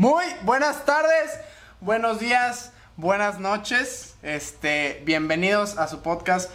[0.00, 1.30] Muy buenas tardes,
[1.82, 4.14] buenos días, buenas noches.
[4.22, 6.50] Este, bienvenidos a su podcast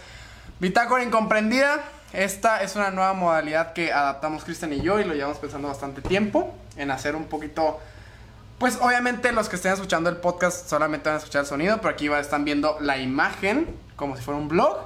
[0.58, 1.80] Bitácora Incomprendida.
[2.12, 6.02] Esta es una nueva modalidad que adaptamos Cristian y yo y lo llevamos pensando bastante
[6.02, 7.78] tiempo en hacer un poquito
[8.58, 11.90] pues obviamente los que estén escuchando el podcast solamente van a escuchar el sonido, pero
[11.90, 14.76] aquí están viendo la imagen como si fuera un blog.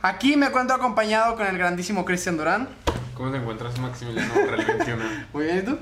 [0.00, 2.70] Aquí me encuentro acompañado con el grandísimo Cristian Durán.
[3.14, 5.04] ¿Cómo te encuentras, Maximiliano Real 21?
[5.34, 5.78] Muy bien, ¿y tú?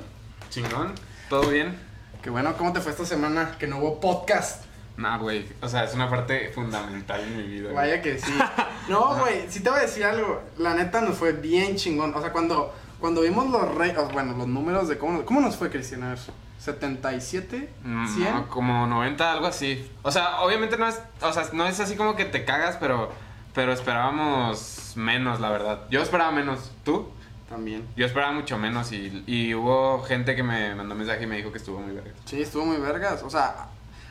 [0.50, 0.92] Chingón,
[1.28, 1.89] ¿todo bien?
[2.22, 4.64] Qué bueno, ¿cómo te fue esta semana que no hubo podcast?
[4.96, 7.70] Nah, güey, o sea, es una parte fundamental en mi vida.
[7.70, 7.74] güey.
[7.74, 8.32] Vaya que sí.
[8.88, 10.42] No, güey, sí te voy a decir algo.
[10.58, 12.12] La neta nos fue bien chingón.
[12.14, 15.40] O sea, cuando, cuando vimos los re- o, bueno, los números de cómo, nos- cómo
[15.40, 16.18] nos fue, Cristian, a ver.
[16.58, 18.34] 77, Mm, 100.
[18.34, 19.90] no, como 90, algo así.
[20.02, 23.10] O sea, obviamente no es, o sea, no es así como que te cagas, pero,
[23.54, 25.80] pero esperábamos menos, la verdad.
[25.90, 27.08] Yo esperaba menos, ¿tú?
[27.50, 27.86] También.
[27.96, 31.50] Yo esperaba mucho menos y, y hubo gente que me mandó mensaje y me dijo
[31.52, 32.12] que estuvo muy verga.
[32.24, 33.22] Sí, estuvo muy vergas.
[33.24, 33.66] O sea,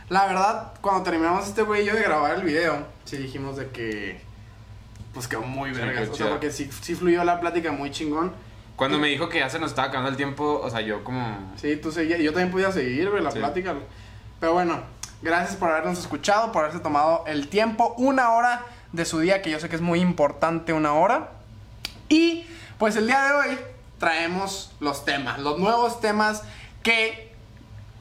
[0.10, 3.70] la verdad, cuando terminamos este güey y yo de grabar el video, sí dijimos de
[3.70, 4.22] que.
[5.14, 6.04] Pues quedó muy vergas.
[6.04, 6.30] o sea, chido.
[6.30, 8.32] porque sí, sí fluyó la plática muy chingón.
[8.76, 11.52] Cuando me dijo que ya se nos estaba acabando el tiempo, o sea, yo como...
[11.58, 12.20] Sí, tú seguías.
[12.20, 13.40] Yo también podía seguir, güey, la Sí.
[13.40, 13.74] plática.
[14.40, 14.82] Pero bueno,
[15.22, 19.50] gracias por habernos escuchado, por haberse tomado el tiempo, una hora de su día, que
[19.50, 21.32] yo sé que es muy importante, una hora.
[22.08, 22.46] Y
[22.80, 23.60] pues el día de hoy
[24.00, 26.42] traemos los temas, los nuevos temas
[26.82, 27.32] que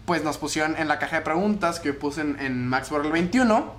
[0.07, 3.75] pues nos pusieron en la caja de preguntas que puse en, en Max Borrell 21.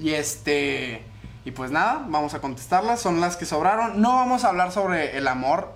[0.00, 1.02] Y este.
[1.46, 3.00] Y pues nada, vamos a contestarlas.
[3.00, 4.02] Son las que sobraron.
[4.02, 5.72] No vamos a hablar sobre el amor.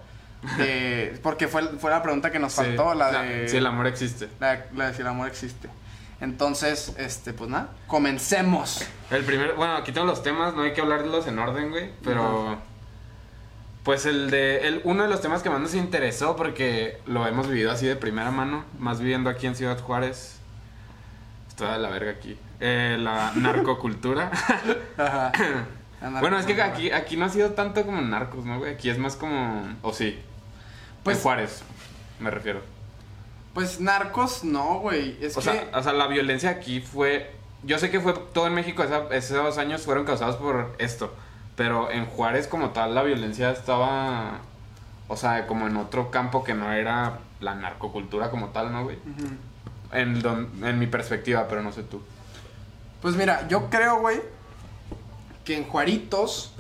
[0.59, 2.93] de- porque fue, fue la pregunta que nos Sí, faltó.
[2.95, 3.49] La de.
[3.49, 4.29] Sí, el amor existe.
[4.41, 5.69] La, la de si el amor existe.
[6.21, 8.85] Entonces, este, pues nada, comencemos.
[9.11, 12.59] El primer, bueno, aquí tengo los temas, no hay que hablarlos en orden, güey, pero
[13.89, 17.49] pues el de el uno de los temas que más nos interesó porque lo hemos
[17.49, 20.37] vivido así de primera mano, más viviendo aquí en Ciudad Juárez.
[21.49, 22.37] Estoy de la verga aquí.
[22.61, 24.31] Eh, la narcocultura.
[24.99, 25.33] Ajá.
[26.21, 28.75] bueno, es que aquí aquí no ha sido tanto como narcos, ¿no, güey?
[28.75, 30.19] Aquí es más como o sí.
[31.03, 31.63] Pues- en Juárez,
[32.21, 32.61] me refiero.
[33.55, 35.17] Pues narcos, no, güey.
[35.23, 35.45] Es O que.
[35.45, 37.31] sea, o sea, la violencia aquí fue.
[37.63, 41.15] Yo sé que fue todo en México, esa- esos dos años fueron causados por esto.
[41.59, 44.39] Pero en Juárez, como tal, la violencia estaba.
[45.09, 48.97] O sea, como en otro campo que no era la narcocultura como tal, ¿no, güey?
[48.97, 49.27] Ujú.
[49.93, 52.01] En, don- en mi perspectiva, pero no sé tú.
[53.03, 54.21] Pues mira, yo creo, güey,
[55.45, 56.53] que en Juaritos,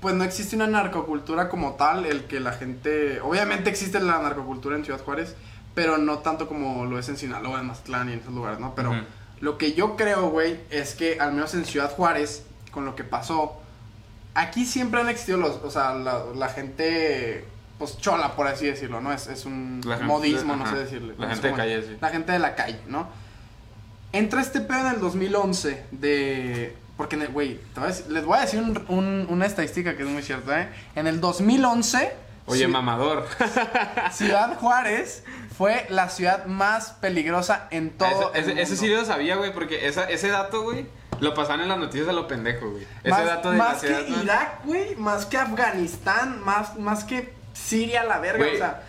[0.00, 3.20] pues no existe una narcocultura como tal, el que la gente...
[3.20, 5.34] Obviamente existe la narcocultura en Ciudad Juárez,
[5.74, 8.74] pero no tanto como lo es en Sinaloa, en Mazatlán y en esos lugares, ¿no?
[8.76, 9.00] Pero Ujú.
[9.40, 13.04] lo que yo creo, güey, es que al menos en Ciudad Juárez, con lo que
[13.04, 13.60] pasó,
[14.34, 15.56] aquí siempre han existido los...
[15.64, 17.44] O sea, la, la gente...
[17.78, 19.12] Pues chola, por así decirlo, ¿no?
[19.12, 21.14] Es, es un gente- modismo, no sé decirle.
[21.18, 21.96] La gente de calle, sí.
[22.00, 23.08] La gente de la calle, ¿no?
[24.12, 26.76] Entra este pedo en el 2011 de...
[26.96, 27.58] Porque, güey,
[28.10, 30.68] les voy a decir un- un- una estadística que es muy cierta, ¿eh?
[30.94, 32.12] En el 2011...
[32.46, 33.26] Oye, Ci- mamador.
[34.12, 35.24] Ciudad Juárez
[35.56, 38.86] fue la ciudad más peligrosa en todo ese, el ese- ese mundo.
[38.86, 40.86] sí lo sabía, güey, porque esa- ese dato, güey,
[41.20, 42.86] lo pasaban en las noticias a lo pendejo, güey.
[43.02, 44.22] Ese más, dato de más la ciudad, que ¿no?
[44.22, 48.54] Irak, güey, más que Afganistán, más, más que Siria, la verga, Güey.
[48.54, 48.82] o sea...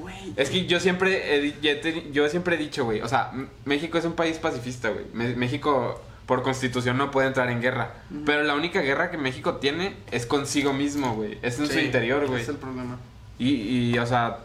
[0.00, 0.32] Güey...
[0.36, 3.30] Es que yo siempre he, yo siempre he dicho, güey, o sea,
[3.66, 5.04] México es un país pacifista, güey.
[5.34, 7.94] México por constitución no puede entrar en guerra,
[8.24, 11.38] pero la única guerra que México tiene es consigo mismo, güey.
[11.42, 12.42] Es en su Sí, interior, güey.
[12.42, 12.96] Es el problema.
[13.38, 13.50] Y,
[13.92, 14.38] y, o sea,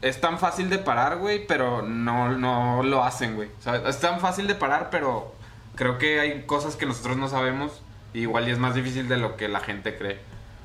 [0.00, 3.48] es tan fácil de parar, güey, pero no, no lo hacen, güey.
[3.58, 5.34] O sea, es tan fácil de parar, pero
[5.74, 7.82] creo que hay cosas que nosotros no sabemos.
[8.14, 10.18] y igual y es más difícil de lo que la gente cree,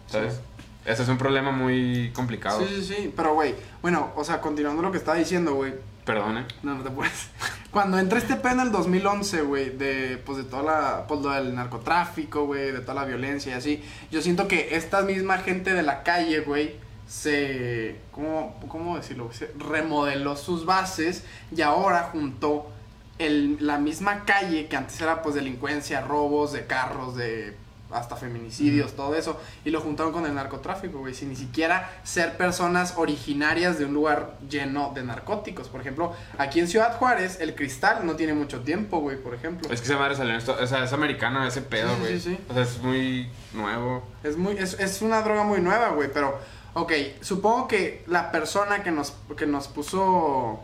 [0.08, 0.36] ¿sabes?
[0.36, 0.40] Sí.
[0.86, 2.60] Ese es un problema muy complicado.
[2.60, 5.74] Sí, sí, sí, pero güey, bueno, o sea, continuando lo que estaba diciendo, güey,
[6.06, 6.46] Perdón, ¿eh?
[6.62, 7.30] No, no te puedes.
[7.72, 11.56] Cuando entré este pedo en el 2011, güey, de, pues, de toda la, pues, del
[11.56, 15.82] narcotráfico, güey, de toda la violencia y así, yo siento que esta misma gente de
[15.82, 16.76] la calle, güey,
[17.08, 19.30] se, ¿cómo, cómo decirlo?
[19.58, 21.24] Remodeló sus bases
[21.56, 22.72] y ahora juntó
[23.18, 27.58] el, la misma calle que antes era, pues, delincuencia, robos de carros, de
[27.96, 32.38] hasta feminicidios, todo eso, y lo juntaron con el narcotráfico, güey, sin ni siquiera ser
[32.38, 35.70] personas originarias de un lugar lleno de narcóticos.
[35.70, 39.70] Por ejemplo, aquí en Ciudad Juárez, el cristal no tiene mucho tiempo, güey, por ejemplo.
[39.72, 42.20] Es que esa madre salió o sea, es americano ese pedo, Sí, güey.
[42.20, 42.40] sí, sí.
[42.50, 44.04] O sea, es muy nuevo.
[44.24, 46.38] Es muy, es, es una droga muy nueva, güey, pero,
[46.74, 50.60] ok, supongo que la persona que nos, que nos puso,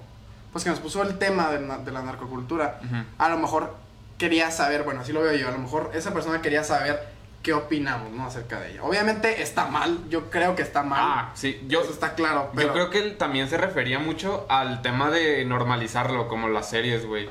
[0.51, 2.79] pues que nos puso el tema de, na- de la narcocultura,
[3.17, 3.75] a lo mejor
[4.17, 7.10] quería saber, bueno, así lo veo yo, a lo mejor esa persona quería saber
[7.41, 8.25] qué opinamos, ¿no?
[8.25, 8.83] Acerca de ella.
[8.83, 10.99] Obviamente está mal, yo creo que está mal.
[11.03, 12.67] Ah, sí, yo, Eso está claro, pero...
[12.67, 17.05] yo creo que él también se refería mucho al tema de normalizarlo, como las series,
[17.05, 17.29] güey.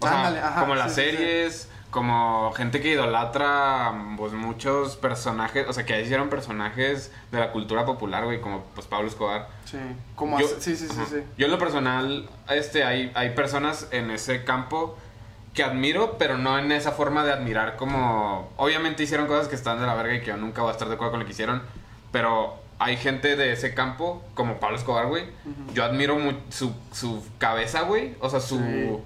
[0.00, 1.16] O sea, ajá, como las sí, sí, sí.
[1.16, 7.52] series, como gente que idolatra, pues muchos personajes, o sea, que hicieron personajes de la
[7.52, 9.48] cultura popular, güey, como pues Pablo Escobar.
[9.64, 9.78] Sí,
[10.14, 11.06] como Yo- sí, sí, sí, Ajá.
[11.10, 11.22] sí.
[11.36, 14.96] Yo en lo personal, este, hay, hay personas en ese campo
[15.54, 18.50] que admiro, pero no en esa forma de admirar como...
[18.56, 20.88] Obviamente hicieron cosas que están de la verga y que yo nunca voy a estar
[20.88, 21.62] de acuerdo con lo que hicieron,
[22.12, 25.24] pero hay gente de ese campo, como Pablo Escobar, güey.
[25.24, 25.74] Ujú.
[25.74, 26.16] Yo admiro
[26.50, 28.14] su, su cabeza, güey.
[28.20, 28.96] O sea, su Sí.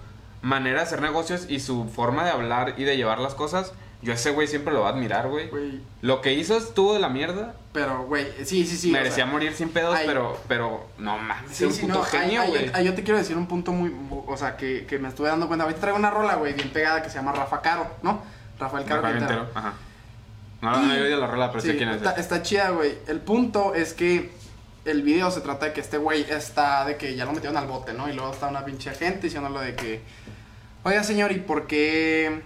[0.43, 3.73] manera de hacer negocios y su forma de hablar y de llevar las cosas.
[4.03, 5.29] Yo a ese güey siempre lo voy a admirar.
[5.29, 5.49] Güey,
[6.03, 7.55] Lo que hizo estuvo de la mierda.
[7.75, 8.89] Pero, güey, sí, sí, sí.
[8.89, 11.81] o Merecía sea, morir sin pedos, hay- pero, pero no mames, Sí, es un sí,
[11.83, 12.71] puto no, genio, güey.
[12.85, 13.93] yo te quiero decir un punto muy,
[14.27, 15.65] o sea, que, que me estuve dando cuenta.
[15.65, 18.23] Ahorita traigo una rola, güey, bien pegada que se llama Rafa Caro, ¿no?
[18.59, 19.49] Rafael Caro Rafael Quintero.
[19.55, 19.73] Ajá.
[20.63, 21.97] No, Y- no oído la rola, pero Sí, sé quién es.
[21.97, 22.95] está, está chida, güey.
[23.09, 24.31] El punto es que
[24.85, 27.67] el video se trata de que este güey está de que ya lo metieron al
[27.67, 28.09] bote, ¿no?
[28.09, 30.01] Y luego está una pinche gente diciéndole de que,
[30.85, 32.43] oiga, señor, ¿y por qué?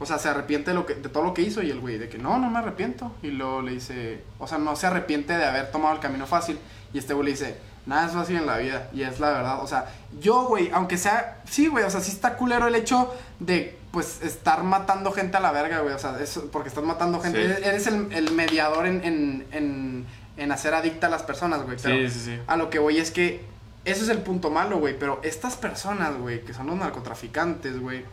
[0.00, 1.98] O sea, se arrepiente de, lo que, de todo lo que hizo y el güey
[1.98, 3.12] de que no, no me arrepiento.
[3.22, 6.58] Y luego le dice, o sea, no se arrepiente de haber tomado el camino fácil.
[6.94, 8.88] Y este güey le dice, nada es fácil en la vida.
[8.94, 9.62] Y es la verdad.
[9.62, 9.86] O sea,
[10.18, 14.22] yo, güey, aunque sea, sí, güey, o sea, sí está culero el hecho de, pues,
[14.22, 15.94] estar matando gente a la verga, güey.
[15.94, 17.38] O sea, eso, porque estás matando gente.
[17.38, 17.44] Sí.
[17.52, 20.06] Eres- Eres el, el mediador en, en, en,
[20.38, 21.76] en hacer adicta a las personas, güey.
[21.82, 22.38] Pero Sí, sí, sí.
[22.46, 23.44] a lo que voy es que
[23.84, 24.98] eso es el punto malo, güey.
[24.98, 28.04] Pero estas personas, güey, que son los narcotraficantes, güey,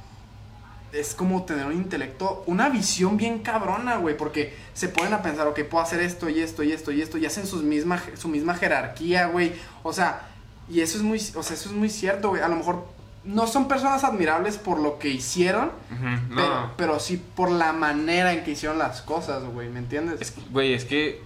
[0.92, 4.16] es como tener un intelecto, una visión bien cabrona, güey.
[4.16, 7.18] Porque se ponen a pensar, ok, puedo hacer esto y esto y esto y esto.
[7.18, 9.54] Y hacen sus misma, su misma jerarquía, güey.
[9.84, 10.30] O sea,
[10.70, 12.42] y eso es muy, o sea, eso es muy cierto, güey.
[12.42, 12.86] A lo mejor
[13.24, 18.34] no son personas admirables por lo que hicieron, pero, No, pero sí por la manera
[18.34, 19.70] en que hicieron las cosas, güey.
[19.70, 20.22] ¿Me entiendes?
[20.22, 21.22] es que, güey, es que.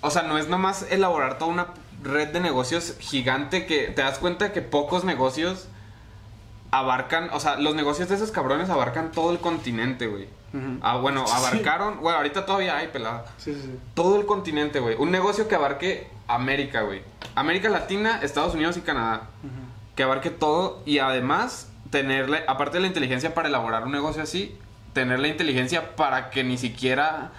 [0.00, 1.66] O sea, no es nomás elaborar toda una
[2.02, 5.68] red de negocios gigante que te das cuenta que pocos negocios
[6.72, 7.30] abarcan.
[7.32, 10.26] O sea, los negocios de esos cabrones abarcan todo el continente, güey.
[10.82, 11.32] Ah, bueno, Sí.
[11.36, 12.00] abarcaron.
[12.00, 13.24] Bueno, ahorita todavía hay pelada.
[13.38, 13.78] Sí, sí, sí.
[13.94, 14.96] Todo el continente, güey.
[14.98, 17.02] Un negocio que abarque América, güey.
[17.36, 19.28] América Latina, Estados Unidos y Canadá.
[19.94, 24.58] Que abarque todo y además tenerle, aparte de la inteligencia para elaborar un negocio así,
[24.94, 27.30] tener la inteligencia para que ni siquiera,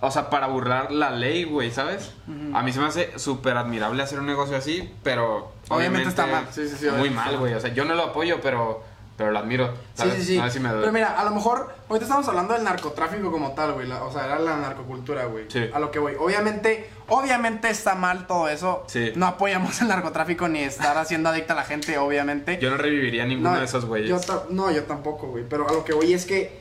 [0.00, 2.12] o sea, para burlar la ley, güey, ¿sabes?
[2.54, 6.46] A mí se me hace súper admirable hacer un negocio así, pero Obviamente está mal,
[6.50, 8.82] sí, sí, sí, muy mal, güey, o sea, yo no lo apoyo, pero,
[9.16, 10.14] pero lo admiro, Sí, ¿sabes?
[10.14, 10.38] sí, sí.
[10.38, 10.80] A ver si me doy.
[10.80, 13.90] Pero mira, a lo mejor, ahorita estamos hablando del narcotráfico como tal, güey.
[13.90, 15.46] O sea, era la narcocultura, güey.
[15.48, 15.68] Sí.
[15.74, 16.14] A lo que voy.
[16.18, 18.84] Obviamente, obviamente está mal todo eso.
[18.86, 19.12] Sí.
[19.16, 22.58] No apoyamos el narcotráfico ni estar haciendo adicta a la gente, obviamente.
[22.62, 24.08] Yo no reviviría ninguno de esos güeyes.
[24.08, 25.44] yo no, yo tampoco, güey.
[25.48, 26.57] Pero a lo que voy es que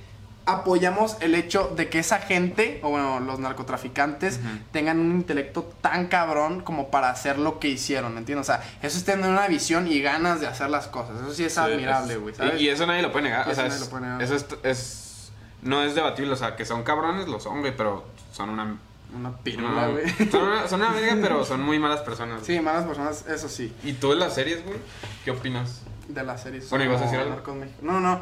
[0.47, 4.39] apoyamos el hecho de que esa gente, o bueno, los narcotraficantes,
[4.71, 8.49] tengan un intelecto tan cabrón como para hacer lo que hicieron, ¿me entiendes?
[8.49, 11.17] O sea, eso es tener una visión y ganas de hacer las cosas.
[11.21, 12.33] Eso sí es Sí, admirable, güey.
[12.57, 13.47] Y, y eso nadie lo puede negar.
[13.47, 14.21] O sea, es- lo puede negar.
[14.23, 16.31] eso es, es- No es debatible.
[16.33, 18.77] O sea, que son cabrones, lo son, güey, pero son una.
[19.15, 20.05] Una pirula, no, güey.
[20.31, 22.41] son, una, son una verga, pero son muy malas personas.
[22.45, 23.73] Sí, malas personas, eso sí.
[23.83, 24.77] ¿Y tú de las series, güey?
[25.25, 25.81] ¿Qué opinas?
[26.07, 26.69] De las series.
[26.69, 27.41] Bueno, ¿ibas a decir algo?
[27.81, 28.21] No, no.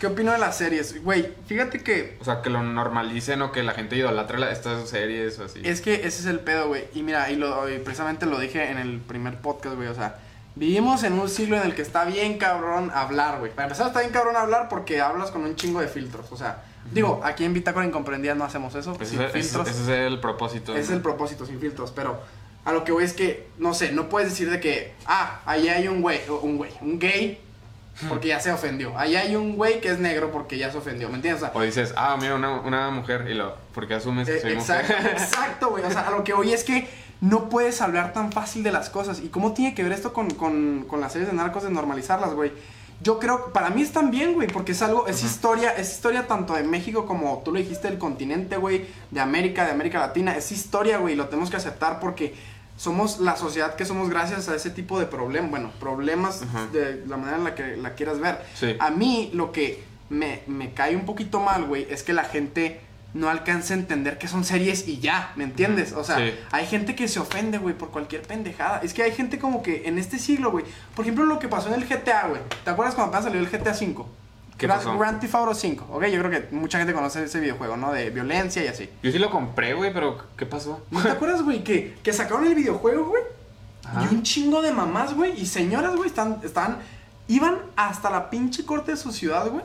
[0.00, 1.04] ¿Qué opino de las series?
[1.04, 4.88] Güey, fíjate que O sea, que lo normalicen o que la gente idolatre la- estas
[4.88, 5.60] series o así.
[5.62, 6.84] es que ese es el pedo, güey.
[6.94, 9.88] Y mira, y, lo, y precisamente lo dije en el primer podcast, güey.
[9.88, 10.18] O sea,
[10.56, 13.52] vivimos en un siglo en el que está bien cabrón hablar, güey.
[13.52, 16.32] Para empezar, está bien cabrón hablar porque hablas con un chingo de filtros.
[16.32, 18.96] O sea, digo, aquí en Bitácora Incomprendida no hacemos eso.
[18.98, 19.68] Ese, sin es- ese- filtros.
[19.68, 20.72] ese es el propósito.
[20.72, 22.18] Ese es el propósito, sin filtros, pero
[22.64, 25.68] a lo que voy es que, no sé, no puedes decir de que, ah, ahí
[25.68, 27.38] hay un güey, un güey, un gay,
[28.08, 28.98] porque ya se ofendió.
[28.98, 31.42] Ahí hay un güey que es negro porque ya se ofendió, ¿me entiendes?
[31.42, 33.26] O sea, O dices, ah, mira, una, una mujer.
[33.30, 33.54] Y lo.
[33.74, 35.12] ¿Por qué asumes que eh, soy exacto, mujer?
[35.16, 35.84] exacto, güey.
[35.84, 36.88] O sea, a lo que voy es que
[37.20, 39.20] no puedes hablar tan fácil de las cosas.
[39.20, 42.34] ¿Y cómo tiene que ver esto con, con, con las series de narcos de normalizarlas,
[42.34, 42.52] güey?
[43.02, 46.52] Yo creo, para mí están bien, güey, porque es algo, es historia, es historia tanto
[46.52, 50.52] de México como tú lo dijiste, del continente, güey, de América, de América Latina, es
[50.52, 52.34] historia, güey, y lo tenemos que aceptar porque
[52.80, 56.40] somos la sociedad que somos gracias a ese tipo de problemas, bueno, problemas
[56.72, 58.38] de la manera en la que la quieras ver.
[58.54, 58.74] Sí.
[58.80, 62.80] A mí lo que me, me cae un poquito mal, güey, es que la gente
[63.12, 65.92] no alcanza a entender que son series y ya, ¿me entiendes?
[65.92, 66.32] O sea, Sí.
[66.52, 68.80] hay gente que se ofende, güey, por cualquier pendejada.
[68.82, 70.64] Es que hay gente como que en este siglo, güey.
[70.94, 72.40] Por ejemplo, lo que pasó en el GTA, güey.
[72.64, 74.04] ¿Te acuerdas cuando apenas salió el GTA V?
[74.60, 74.96] ¿Qué Gra- pasó?
[74.98, 76.04] Grand Theft Auto 5, ¿ok?
[76.06, 77.92] Yo creo que mucha gente conoce ese videojuego, ¿no?
[77.92, 78.88] De violencia y así.
[79.02, 80.84] Yo sí lo compré, güey, pero ¿qué pasó?
[80.90, 83.22] ¿No te acuerdas, güey, que, que sacaron el videojuego, güey?
[83.84, 84.04] Ajá.
[84.04, 86.78] Y un chingo de mamás, güey, y señoras, güey, están, están,
[87.26, 89.64] iban hasta la pinche corte de su ciudad, güey.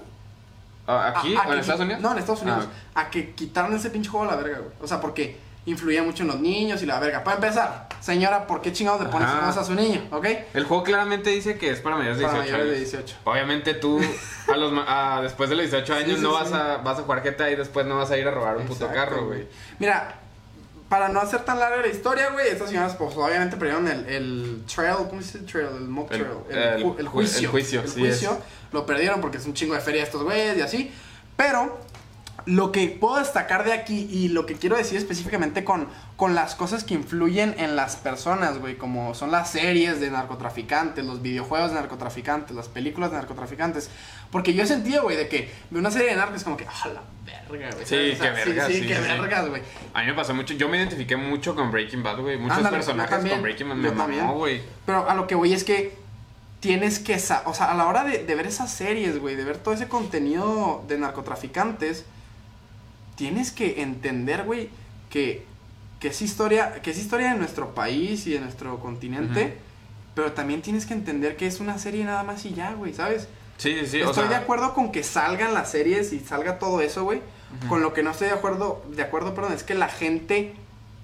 [0.87, 1.35] Ah, ¿Aquí?
[1.35, 2.01] a- a ¿O en que Estados Unidos?
[2.01, 2.67] No, en Estados Unidos.
[2.95, 3.01] Ah.
[3.01, 4.71] A que quitaron ese pinche juego a la verga, güey.
[4.81, 7.23] O sea, porque influía mucho en los niños y la verga.
[7.23, 10.01] Para empezar, señora, ¿por qué chingados le pones cosas a su niño?
[10.11, 10.25] ¿Ok?
[10.53, 12.91] El juego claramente dice que es para mayores de Para 18 mayores de años.
[12.91, 13.15] 18.
[13.23, 13.99] Obviamente tú,
[14.53, 16.35] a los, a- después de los 18 Sí, años, sí, no sí.
[16.43, 18.65] vas, a, vas a jugar GTA y después no vas a ir a robar un
[18.67, 19.47] puto carro, güey.
[19.79, 20.19] Mira,
[20.89, 24.63] para no hacer tan larga la historia, güey, estas señoras, pues obviamente perdieron el, el
[24.71, 25.67] trail, ¿cómo se dice el trail?
[25.77, 26.27] El mock trail.
[26.47, 27.39] El, el ju- el ju- juicio.
[27.47, 28.37] el juicio, El juicio.
[28.71, 30.93] Lo perdieron porque es un chingo de feria estos güeyes y así.
[31.35, 31.79] Pero
[32.45, 36.53] lo que puedo destacar de aquí y lo que quiero decir específicamente con, con las
[36.53, 41.71] cosas que influyen en las personas, güey, como son las series de narcotraficantes, los videojuegos
[41.71, 43.89] de narcotraficantes, las películas de narcotraficantes.
[44.31, 46.89] Porque yo he sentido, güey, de que de una serie de narcos como que, ah,
[46.93, 47.85] la verga, güey.
[47.85, 48.11] Sí.
[48.13, 49.61] O sea, qué vergas, Sí, sí, sí, qué vergas, güey.
[49.93, 52.37] A mí me pasó mucho, yo me identifiqué mucho con Breaking Bad, güey.
[52.37, 54.61] Muchos Ándale, personajes también, con Breaking Bad me mamó, güey.
[54.85, 55.97] Pero a lo que voy es que
[56.59, 59.57] tienes que, o sea, a la hora de, de ver esas series, güey, de ver
[59.57, 62.05] todo ese contenido de narcotraficantes,
[63.15, 64.69] tienes que entender, güey,
[65.09, 65.45] que,
[65.99, 69.57] que es historia, que es historia de nuestro país y de nuestro continente,
[70.13, 73.27] pero también tienes que entender que es una serie nada más y ya, güey, ¿sabes?
[73.57, 76.81] Sí, sí, o estoy sea, de acuerdo con que salgan las series y salga todo
[76.81, 77.21] eso, güey.
[77.69, 80.55] Con lo que no estoy de acuerdo, de acuerdo, perdón, es que la gente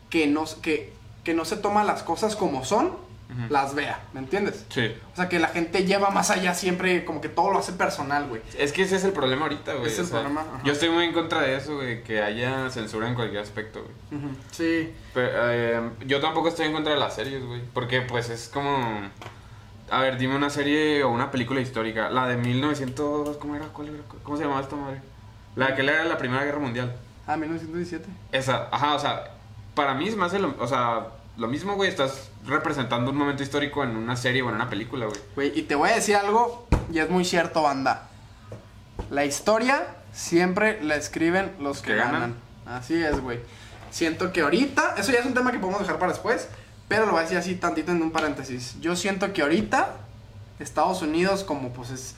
[0.10, 0.92] que no, que,
[1.24, 2.92] que no se toma las cosas como son,
[3.50, 4.66] Las vea, ¿me entiendes?
[4.70, 4.94] Sí.
[5.14, 8.28] O sea, que la gente lleva más allá siempre, como que todo lo hace personal,
[8.28, 8.42] güey.
[8.58, 9.88] Es que ese es el problema ahorita, güey.
[9.88, 10.62] Ese es el problema, ajá.
[10.64, 14.22] Yo estoy muy en contra de eso, güey, que haya censura en cualquier aspecto, güey.
[14.52, 14.94] Sí.
[15.14, 17.62] Pero, eh, yo tampoco estoy en contra de las series, güey.
[17.74, 19.10] Porque, pues, es como...
[19.90, 22.10] A ver, dime una serie o una película histórica.
[22.10, 23.38] La de 1900...
[23.38, 23.66] ¿Cómo era?
[23.68, 23.98] ¿Cuál era?
[24.24, 25.02] ¿Cómo se llamaba esta madre?
[25.56, 26.96] La que era la Primera Guerra Mundial.
[27.28, 28.06] Ah, 1917.
[28.32, 29.32] Esa, ajá, o sea,
[29.76, 30.56] para mí es más de lo...
[30.60, 31.08] O sea,
[31.42, 35.08] lo mismo, güey, estás representando un momento histórico en una serie o en una película,
[35.08, 35.20] güey.
[35.34, 38.10] Güey, y te voy a decir algo, y es muy cierto, banda.
[39.10, 42.14] La historia siempre la escriben los que, Que ganan.
[42.14, 42.36] ganan.
[42.68, 43.40] Así es, güey.
[43.90, 46.48] Siento que ahorita, eso ya es un tema que podemos dejar para después,
[46.88, 48.80] pero lo voy a decir así tantito en un paréntesis.
[48.80, 49.96] Yo siento que ahorita
[50.60, 52.16] Estados Unidos como pues es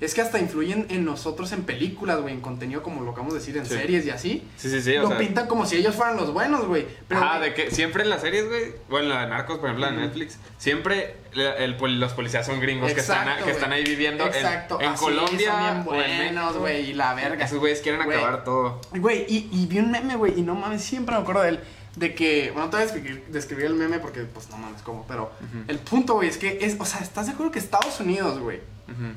[0.00, 3.40] es que hasta influyen en nosotros en películas, güey, en contenido como lo acabamos de
[3.40, 3.74] decir en Sí.
[3.74, 4.42] series y así.
[4.56, 5.18] Sí, sí, sí, o lo sea...
[5.18, 6.86] pintan como si ellos fueran los buenos, güey.
[7.08, 9.86] Güey, de que siempre en las series, güey, o en la de Narcos, por ejemplo,
[9.88, 10.02] en Ujú.
[10.04, 14.34] Netflix, siempre la- el, los policías son gringos que, están, que están ahí viviendo en-
[14.34, 17.44] Exacto, en, así, Colombia son bien en buenos, güey, y la verga.
[17.44, 18.80] Esos güeyes quieren acabar todo.
[18.92, 21.60] Güey, y, y vi un meme, güey, y no mames, siempre me acuerdo de él.
[21.96, 25.06] De que, bueno, te voy a describir, describir el meme porque, pues, no mames, cómo.
[25.08, 25.32] Pero
[25.66, 28.58] el punto, güey, es que, es, o sea, ¿estás de acuerdo que Estados Unidos, güey,
[28.86, 29.14] Ujú.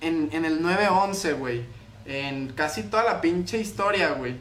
[0.00, 1.62] En, en el 9-11, güey,
[2.06, 4.36] en casi toda la pinche historia, güey,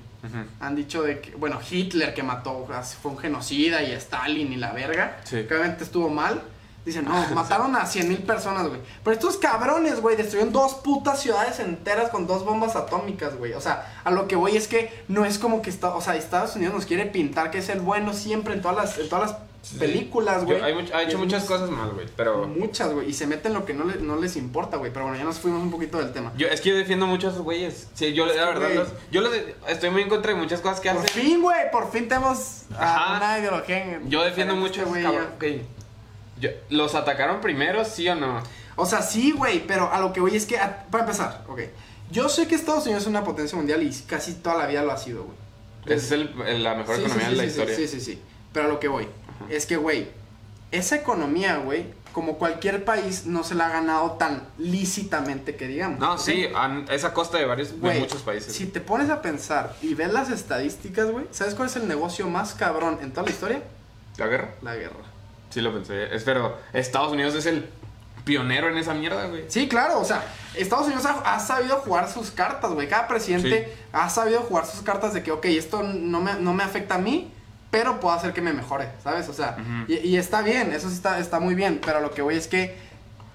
[0.61, 2.65] han dicho de que, bueno, Hitler que mató,
[3.01, 5.43] fue un genocida y Stalin y la verga, Sí.
[5.47, 6.41] que obviamente estuvo mal.
[6.85, 8.79] Dicen, no, mataron a 100 mil personas, güey.
[9.03, 13.53] Pero estos cabrones, güey, destruyeron dos putas ciudades enteras con dos bombas atómicas, güey.
[13.53, 16.15] O sea, a lo que voy es que no es como que está, o sea,
[16.15, 19.31] Estados Unidos nos quiere pintar que es el bueno siempre en todas las, en todas
[19.31, 19.77] las Sí.
[19.77, 20.61] películas, güey.
[20.61, 22.45] ha hecho muchas cosas mal, güey, pero...
[22.47, 23.09] Muchas, güey.
[23.09, 24.91] Y se meten en lo que no, le- no les importa, güey.
[24.91, 26.33] Pero bueno, ya nos fuimos un poquito del tema.
[26.37, 27.87] Yo, es que yo defiendo mucho a esos güeyes.
[27.93, 30.81] Sí, yo la verdad, los- yo los de- estoy muy en contra de muchas cosas
[30.81, 31.21] que Por hacen.
[31.23, 33.15] fin, güey, por fin tenemos Ajá.
[33.17, 33.95] una ideología.
[33.95, 35.01] en- Yo defiendo mucho güey.
[35.01, 35.29] cabrones.
[35.37, 35.43] Ok.
[36.41, 38.43] Yo- ¿Los atacaron primero, sí o no?
[38.75, 41.61] O sea, sí, güey, pero a lo que voy es que, a- para empezar, ok.
[42.11, 44.91] Yo sé que Estados Unidos es una potencia mundial y casi toda la vida lo
[44.91, 45.37] ha sido, güey.
[45.85, 47.75] Esa es el- la mejor Sí, sí, economía sí, de la sí, historia.
[47.77, 48.21] Sí, sí, sí.
[48.51, 49.07] Pero a lo que voy
[49.49, 50.09] es que, güey,
[50.71, 55.99] esa economía, güey, como cualquier país, no se la ha ganado tan lícitamente que digamos.
[55.99, 58.53] No, sí, a costa de varios, de muchos países.
[58.53, 62.27] Si te pones a pensar y ves las estadísticas, güey, ¿sabes cuál es el negocio
[62.27, 63.61] más cabrón en toda la historia?
[64.17, 64.53] ¿La guerra?
[64.61, 64.99] La guerra.
[65.49, 66.13] Sí lo pensé.
[66.15, 67.67] Es, pero Estados Unidos es el
[68.25, 69.45] pionero en esa mierda, güey.
[69.47, 70.23] Sí, claro, o sea,
[70.55, 72.87] Estados Unidos ha, ha sabido jugar sus cartas, güey.
[72.87, 73.81] Cada presidente Sí.
[73.91, 76.99] ha sabido jugar sus cartas de que, ok, esto no me, no me afecta a
[76.99, 77.31] mí,
[77.73, 79.27] pero puedo hacer que me mejore, ¿sabes?
[79.29, 82.21] O sea, y, y está bien, eso sí está, está muy bien, pero lo que
[82.21, 82.77] voy es que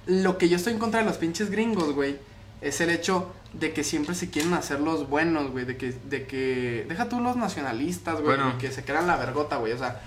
[0.07, 2.18] lo que yo estoy en contra de los pinches gringos, güey,
[2.61, 6.28] es el hecho de que siempre se quieren hacer los buenos, güey, de que, de
[6.28, 8.59] que, deja tú los nacionalistas, güey, Bueno.
[8.59, 10.00] que se crean la vergota, güey, o sea,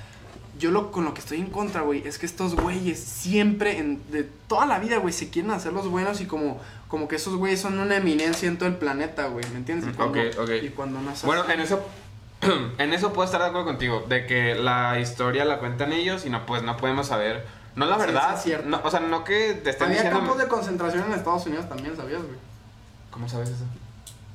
[0.57, 4.01] yo lo, con lo que estoy en contra, güey, es que estos güeyes siempre, en,
[4.13, 7.35] de toda la vida, güey, se quieren hacer los buenos y como, como que esos
[7.35, 9.89] güeyes son una eminencia en todo el planeta, güey, ¿me entiendes?
[9.89, 10.49] Y cuando, ok, ok.
[10.63, 11.83] Y cuando no Bueno, en eso
[12.77, 16.29] en eso puedo estar de acuerdo contigo, de que la historia la cuentan ellos y
[16.29, 17.45] no pues no podemos saber.
[17.75, 18.67] No la verdad, sí, es cierto.
[18.67, 21.69] no, o sea, no que te estén Había diciendo campos de concentración en Estados Unidos
[21.69, 22.37] también, ¿sabías, güey?
[23.11, 23.63] ¿Cómo sabes eso?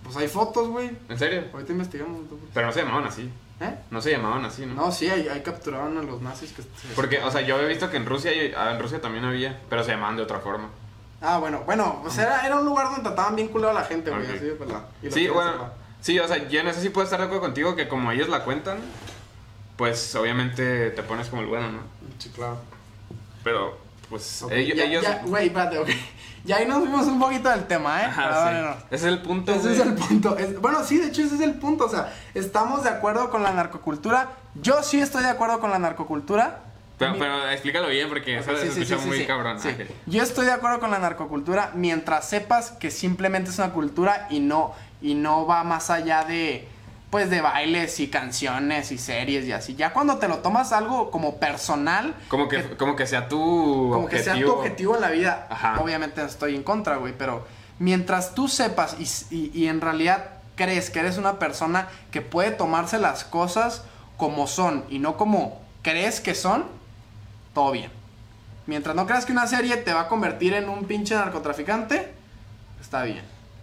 [0.03, 0.97] Pues hay fotos, güey.
[1.09, 1.45] ¿En serio?
[1.53, 2.21] Ahorita investigamos.
[2.55, 3.31] Pero no se llamaban así.
[3.61, 3.75] ¿Eh?
[3.91, 4.75] No se llamaban así, ¿no?
[4.75, 6.63] No, sí, ahí, ahí capturaron a los nazis que...
[6.95, 9.83] Porque, o sea, yo había visto que en Rusia, ah, en Rusia también había, pero
[9.83, 10.69] se llamaban de otra forma.
[11.23, 14.27] Ah, bueno, bueno, pues era, era un lugar donde trataban bien a la gente, güey.
[14.27, 15.86] Así de lo Sí, bueno.
[16.07, 18.29] Sí, o sea, yo en eso sí puedo estar de acuerdo contigo que como ellos
[18.29, 18.79] la cuentan,
[19.77, 21.81] pues obviamente te pones como el bueno, ¿no?
[22.19, 22.59] Sí, claro.
[23.45, 24.77] Pero, pues Ok, ellos...
[24.79, 25.89] ya, ellos- ya, güey, espérate, ok.
[26.45, 28.05] Ya ahí nos vimos un poquito del tema, ¿eh?
[28.05, 28.77] Ajá, Perdónenos.
[28.79, 28.83] sí.
[28.93, 29.75] Ese es el punto, Ese güey.
[29.75, 30.39] es el punto.
[30.39, 31.87] Es- bueno, sí, de hecho ese es el punto.
[31.87, 34.31] O sea, estamos de acuerdo con la narcocultura.
[34.55, 36.61] Yo sí estoy de acuerdo con la narcocultura.
[36.99, 39.59] Pero, Mi- pero explícalo bien porque eso Ok, se sí, sí, escucha sí, muy cabrón.
[40.07, 44.39] Yo estoy de acuerdo con la narcocultura mientras sepas que simplemente es una cultura y
[44.39, 44.73] no,
[45.03, 46.69] y no va más allá de
[47.11, 49.75] pues de bailes y canciones y series y así.
[49.77, 54.09] Ya cuando te lo tomas algo como personal, Como que, como que sea tu como
[54.09, 55.81] que sea tu objetivo en la vida, Ajá.
[55.81, 57.47] obviamente estoy en contra, güey, pero
[57.79, 62.51] mientras tú sepas y, y- y en realidad crees que eres una persona que puede
[62.51, 63.85] tomarse las cosas
[64.17, 66.65] como son y no como crees que son,
[67.55, 67.91] todo bien.
[68.67, 72.13] Mientras no creas que una serie te va a convertir en un pinche narcotraficante,
[72.81, 73.23] está bien.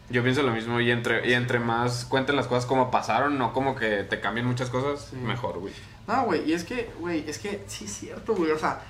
[0.09, 3.53] Yo pienso lo mismo y entre, y entre más cuenten las cosas como pasaron, no
[3.53, 5.15] como que te cambien muchas cosas, Sí.
[5.15, 5.73] mejor, güey.
[6.07, 8.81] No, güey, y es que, güey, es que sí es cierto, güey, o sea,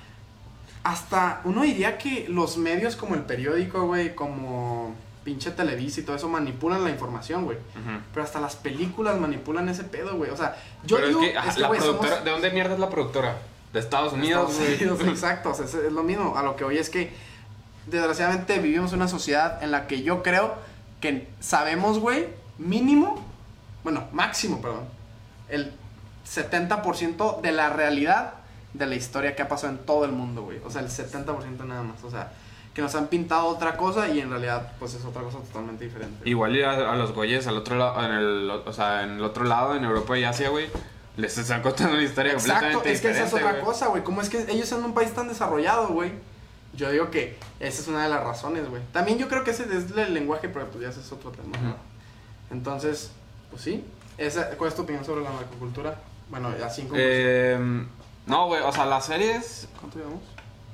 [0.82, 4.94] hasta uno diría que los medios como el periódico, güey, como
[5.24, 7.56] pinche Televisa y todo eso manipulan la información, güey.
[8.12, 10.30] Pero hasta las películas manipulan ese pedo, güey.
[10.30, 13.38] O sea, yo Pero digo, es que, la somos- ¿de dónde mierda es la productora?
[13.72, 14.80] De Estados Unidos, Estados.
[15.00, 16.36] Unidos, exacto, o sea, es, es lo mismo.
[16.36, 17.12] A lo que hoy es que,
[17.86, 20.54] desgraciadamente, vivimos en una sociedad en la que yo creo
[21.04, 23.22] que sabemos, güey, mínimo,
[23.82, 24.84] bueno, máximo, perdón,
[25.50, 25.70] el
[26.26, 28.34] 70% de la realidad
[28.72, 30.60] de la historia que ha pasado en todo el mundo, güey.
[30.64, 32.02] O sea, el 70% nada más.
[32.02, 32.32] O sea,
[32.72, 36.26] que nos han pintado otra cosa y en realidad, pues es otra cosa totalmente diferente.
[36.28, 39.22] Igual ir a, a los güeyes al otro lado, en el, o sea, en el
[39.24, 40.68] otro lado, en Europa y Asia, güey,
[41.18, 43.62] les están contando una historia Exacto, completamente es que esa es otra güey.
[43.64, 44.02] cosa, güey.
[44.02, 46.12] Como es que ellos son un país tan desarrollado, güey.
[46.76, 48.82] Yo digo que esa es una de las razones, güey.
[48.92, 51.76] También yo creo que ese es el lenguaje, pero pues ya ese es otro tema.
[52.50, 53.12] Entonces,
[53.50, 53.84] pues sí.
[54.18, 55.96] Esa, ¿Cuál es tu opinión sobre la narcocultura?
[56.30, 56.94] Bueno, así como...
[56.98, 57.58] Eh,
[58.26, 60.22] no, güey, o sea, las series ¿Cuánto llevamos?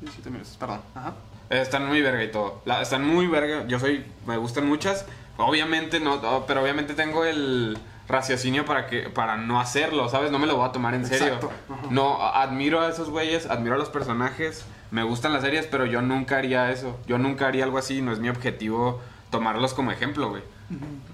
[0.00, 0.80] 17 minutos, perdón.
[0.94, 1.14] Ajá.
[1.50, 2.60] están muy verga y todo.
[2.64, 3.66] La- están muy verga.
[3.66, 5.04] Yo soy, me gustan muchas.
[5.36, 10.30] Obviamente no, pero obviamente tengo el raciocinio para que para no hacerlo, ¿sabes?
[10.30, 11.34] No me lo voy a tomar en serio.
[11.34, 11.50] Exacto.
[11.90, 16.02] No, admiro a esos güeyes, admiro a los personajes, me gustan las series, pero yo
[16.02, 16.98] nunca haría eso.
[17.06, 19.00] Yo nunca haría algo así, no es mi objetivo
[19.30, 20.42] tomarlos como ejemplo, güey.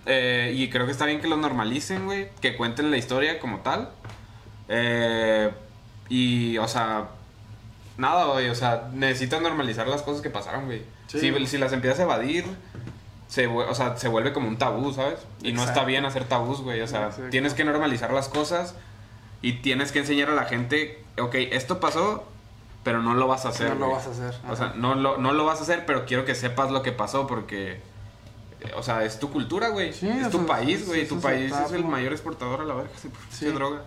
[0.07, 2.29] Eh, y creo que está bien que los normalicen, güey.
[2.41, 3.91] Que cuenten la historia como tal.
[4.69, 5.51] Eh,
[6.09, 7.09] y, o sea,
[7.99, 8.49] nada, güey.
[8.49, 10.83] O sea, necesitan normalizar las cosas que pasaron, güey.
[11.07, 11.21] Sí.
[11.21, 12.45] Si, si las empiezas a evadir,
[13.29, 15.21] se, o sea, se vuelve como un tabú, ¿sabes?
[15.43, 15.87] Y no está Exacto.
[15.87, 16.81] bien hacer tabús, güey.
[16.81, 17.31] O sea, Exacto.
[17.31, 18.75] tienes que normalizar las cosas
[19.43, 22.29] y tienes que enseñar a la gente, ok, esto pasó,
[22.87, 23.71] pero no lo vas a hacer.
[23.71, 23.97] no lo güey.
[23.99, 24.35] vas a hacer.
[24.49, 26.93] O sea, no lo, no lo vas a hacer, pero quiero que sepas lo que
[26.93, 27.81] pasó porque...
[28.61, 29.93] eh, O sea, es tu cultura, güey.
[29.93, 31.07] Sí, es tu sea, país, güey.
[31.09, 32.91] Tu país es el mayor exportador a la verga.
[33.03, 33.47] Sí, Sí.
[33.47, 33.83] droga.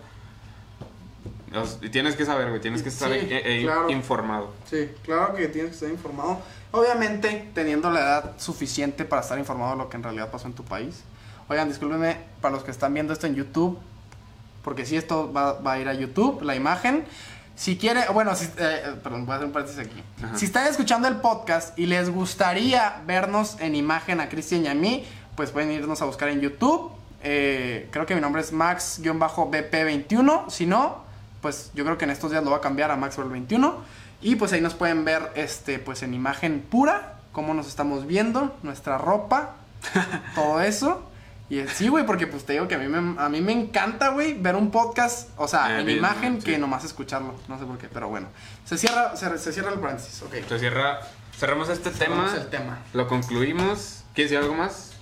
[1.54, 2.60] O sea, y tienes que saber, güey.
[2.60, 3.88] Tienes que estar Sí, eh, eh, claro.
[3.90, 4.52] informado.
[4.68, 6.38] Sí, claro que tienes que estar informado.
[6.72, 10.52] Obviamente, teniendo la edad suficiente para estar informado de lo que en realidad pasó en
[10.52, 11.02] tu país.
[11.48, 13.78] Oigan, discúlpenme para los que están viendo esto en YouTube,
[14.62, 17.04] porque si esto va, va a ir a YouTube, la imagen.
[17.60, 20.02] Si quiere, bueno, si, eh, perdón, voy a hacer un paréntesis aquí.
[20.24, 20.34] Ajá.
[20.34, 24.74] Si están escuchando el podcast y les gustaría vernos en imagen a Cristian y a
[24.74, 25.04] mí,
[25.36, 26.90] pues pueden irnos a buscar en YouTube.
[27.22, 30.48] Eh, creo que mi nombre es Max-BP21.
[30.48, 31.04] Si no,
[31.42, 33.74] pues yo creo que en estos días lo va a cambiar a Maxwell21.
[34.22, 38.56] Y pues ahí nos pueden ver este, pues en imagen pura, cómo nos estamos viendo,
[38.62, 39.56] nuestra ropa,
[40.34, 41.09] todo eso.
[41.50, 44.10] Y sí, güey, porque pues te digo que a mí me, a mí me encanta,
[44.10, 46.46] güey, ver un podcast, o sea, Eh, en bien, imagen sí.
[46.52, 47.34] que nomás escucharlo.
[47.48, 48.28] No sé por qué, pero bueno.
[48.64, 50.34] Se cierra, se, se cierra el paréntesis, ok.
[50.48, 51.00] Se cierra...
[51.36, 52.16] Cerramos este tema.
[52.28, 52.78] Cerramos el tema.
[52.92, 54.04] Lo concluimos.
[54.14, 54.92] ¿Quieres decir algo más?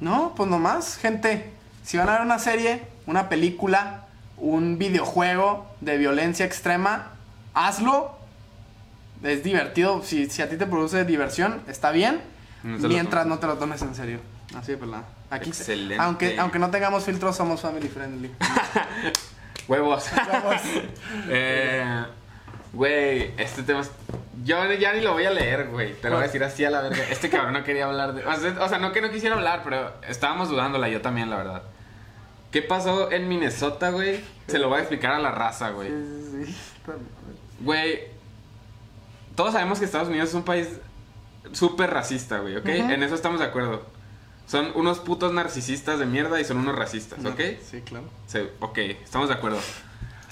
[0.00, 1.52] No, pues nomás, gente.
[1.84, 4.06] Si van a ver una serie, una película,
[4.38, 7.10] un videojuego de violencia extrema,
[7.52, 8.16] hazlo.
[9.22, 10.02] Es divertido.
[10.04, 12.20] Si, si a ti te produce diversión, está bien.
[12.62, 14.20] No mientras no te lo tomes en serio.
[14.56, 15.04] Así de pelada.
[15.30, 16.02] Aquí, Excelente.
[16.02, 18.30] Aunque, aunque no tengamos filtros, somos family friendly.
[19.68, 20.06] Huevos.
[21.28, 22.04] Eh,
[22.72, 23.90] güey, este tema es...
[24.44, 25.94] Yo ya ni lo voy a leer, güey.
[25.94, 27.04] Te lo voy a decir así a la verga.
[27.10, 28.24] Este cabrón no quería hablar de...
[28.24, 31.62] O sea, no que no quisiera hablar, pero estábamos dudándola yo también, la verdad.
[32.52, 34.24] ¿Qué pasó en Minnesota, güey?
[34.46, 35.88] Se lo voy a explicar a la raza, güey.
[35.88, 36.56] Sí, sí, sí.
[37.60, 38.00] Güey,
[39.34, 40.68] todos sabemos que Estados Unidos es un país
[41.52, 42.64] súper racista, güey, ¿ok?
[42.64, 42.90] Ujú.
[42.92, 43.84] En eso estamos de acuerdo.
[44.46, 47.40] Son unos putos narcisistas de mierda y son unos racistas, ¿ok?
[47.68, 48.06] Sí, claro.
[48.26, 49.58] Sí, ok, estamos de acuerdo.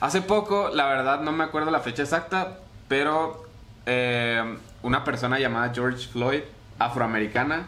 [0.01, 3.45] Hace poco, la verdad no me acuerdo la fecha exacta, pero
[3.87, 6.43] eh, una persona llamada George Floyd
[6.79, 7.67] afroamericana,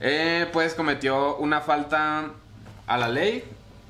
[0.00, 2.30] eh, pues cometió una falta
[2.86, 3.44] a la ley,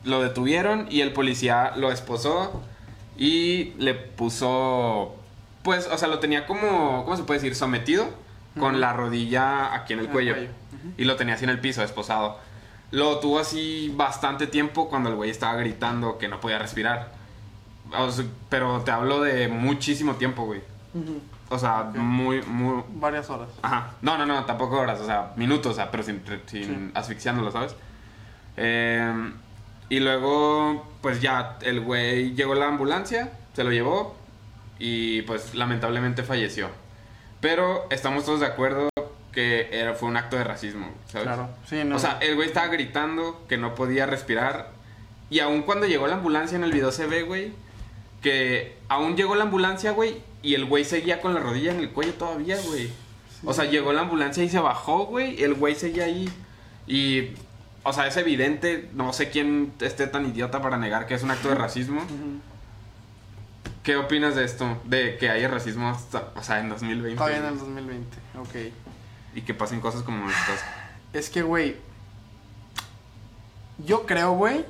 [0.05, 2.63] lo detuvieron y el policía lo esposó
[3.19, 5.17] y le puso,
[5.63, 7.55] pues, o sea, lo tenía como, ¿cómo se puede decir?
[7.55, 8.09] Sometido
[8.59, 10.35] con la rodilla aquí en el En el cuello.
[10.97, 12.39] Y lo tenía así en el piso, esposado.
[12.91, 17.13] Lo tuvo así bastante tiempo cuando el güey estaba gritando que no podía respirar.
[17.97, 20.61] O sea, pero te hablo de muchísimo tiempo, güey.
[21.51, 22.83] O sea, muy, muy...
[22.95, 23.49] Varias horas.
[23.63, 23.93] Ajá.
[24.03, 26.91] No, no, no, tampoco horas, o sea, minutos, o sea, pero sin, sin Sí.
[26.95, 27.75] asfixiándolo, ¿sabes?
[28.57, 29.33] Eh,
[29.89, 34.17] y luego, pues ya, el güey llegó la ambulancia, se lo llevó
[34.79, 36.69] y pues lamentablemente falleció.
[37.41, 38.89] Pero estamos todos de acuerdo
[39.33, 41.27] que era, fue un acto de racismo, ¿sabes?
[41.27, 41.49] Claro.
[41.69, 41.97] Sí, no.
[41.97, 44.73] O sea, el güey estaba gritando que no podía respirar.
[45.31, 47.53] Y aún cuando llegó la ambulancia en el video se ve, güey,
[48.23, 51.91] que aún llegó la ambulancia, güey, y el güey seguía con la rodilla en el
[51.91, 52.91] cuello todavía, güey.
[53.45, 56.29] O sea, llegó la ambulancia y se bajó, güey, el güey seguía ahí.
[56.87, 57.35] Y,
[57.85, 61.31] o sea, es evidente, no sé quién esté tan idiota para negar que es un
[61.31, 62.01] acto de racismo.
[62.01, 62.41] Ujú.
[63.89, 64.77] ¿Qué opinas de esto?
[64.85, 67.17] De que haya racismo hasta, o sea, en 2020.
[67.17, 68.17] Todavía en el güey, 2020.
[68.39, 68.73] Ok.
[69.35, 70.61] Y que pasen cosas como estas.
[71.15, 71.75] Es que, güey.
[73.79, 74.67] Yo creo, güey.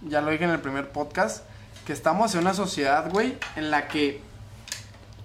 [0.00, 1.44] Ya lo dije en el primer podcast.
[1.86, 3.36] Que estamos en una sociedad, güey.
[3.54, 4.22] En la que.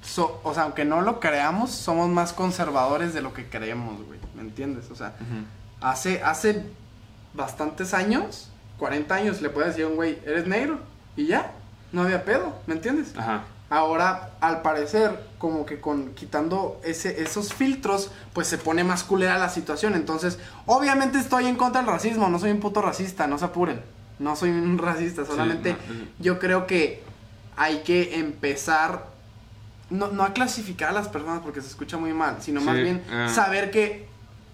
[0.01, 4.19] so- o sea, aunque no lo creamos, somos más conservadores de lo que creemos, güey.
[4.35, 4.91] ¿Me entiendes?
[4.91, 5.15] O sea,
[5.79, 6.65] hace, hace
[7.33, 10.81] bastantes años, 40 años, le puedes decir a un güey, eres negro.
[11.15, 11.53] Y ya.
[11.93, 12.53] No había pedo.
[12.67, 13.13] ¿Me entiendes?
[13.17, 13.45] Ajá.
[13.69, 19.39] Ahora, al parecer, como que con quitando ese, esos filtros, pues se pone más culera
[19.39, 19.95] la situación.
[19.95, 23.81] Entonces, obviamente estoy en contra del racismo, no soy un puto racista, no se apuren.
[24.19, 25.77] No soy un racista, solamente no,
[26.19, 27.01] yo creo que
[27.55, 29.07] hay que empezar,
[29.89, 33.01] no, no a clasificar a las personas porque se escucha muy mal, sino más bien
[33.09, 33.27] eh.
[33.33, 34.07] saber que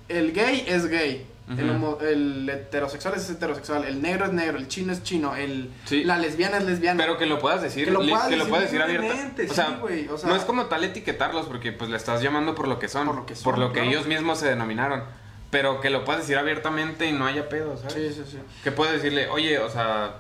[0.08, 1.28] el gay es gay.
[1.58, 5.72] El, homo- el heterosexual es heterosexual, el negro es negro, el chino es chino, el,
[5.86, 6.04] Sí.
[6.04, 7.04] la lesbiana es lesbiana.
[7.04, 9.08] Pero que lo puedas decir, Que lo puedas que lo decir puedas decir abierta.
[9.08, 11.98] libremente, O sí, sea, güey, o sea- no es como tal etiquetarlos porque pues le
[11.98, 13.82] estás llamando por lo que son, Por lo que son, claro.
[13.90, 15.04] ellos mismos se denominaron.
[15.50, 17.94] Pero que lo puedas decir abiertamente y no haya pedo, ¿sabes?
[17.94, 18.38] Sí, sí, sí.
[18.64, 20.18] Que puedes decirle, oye, o sea,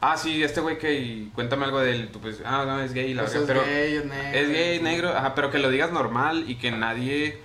[0.00, 3.12] ah, sí, este güey que cuéntame algo de él, tú pues, ah, no, es gay,
[3.14, 4.38] la Pues verdad, es pero gay, es negro.
[4.38, 7.40] es gay, negro, ajá, pero que lo digas normal y que nadie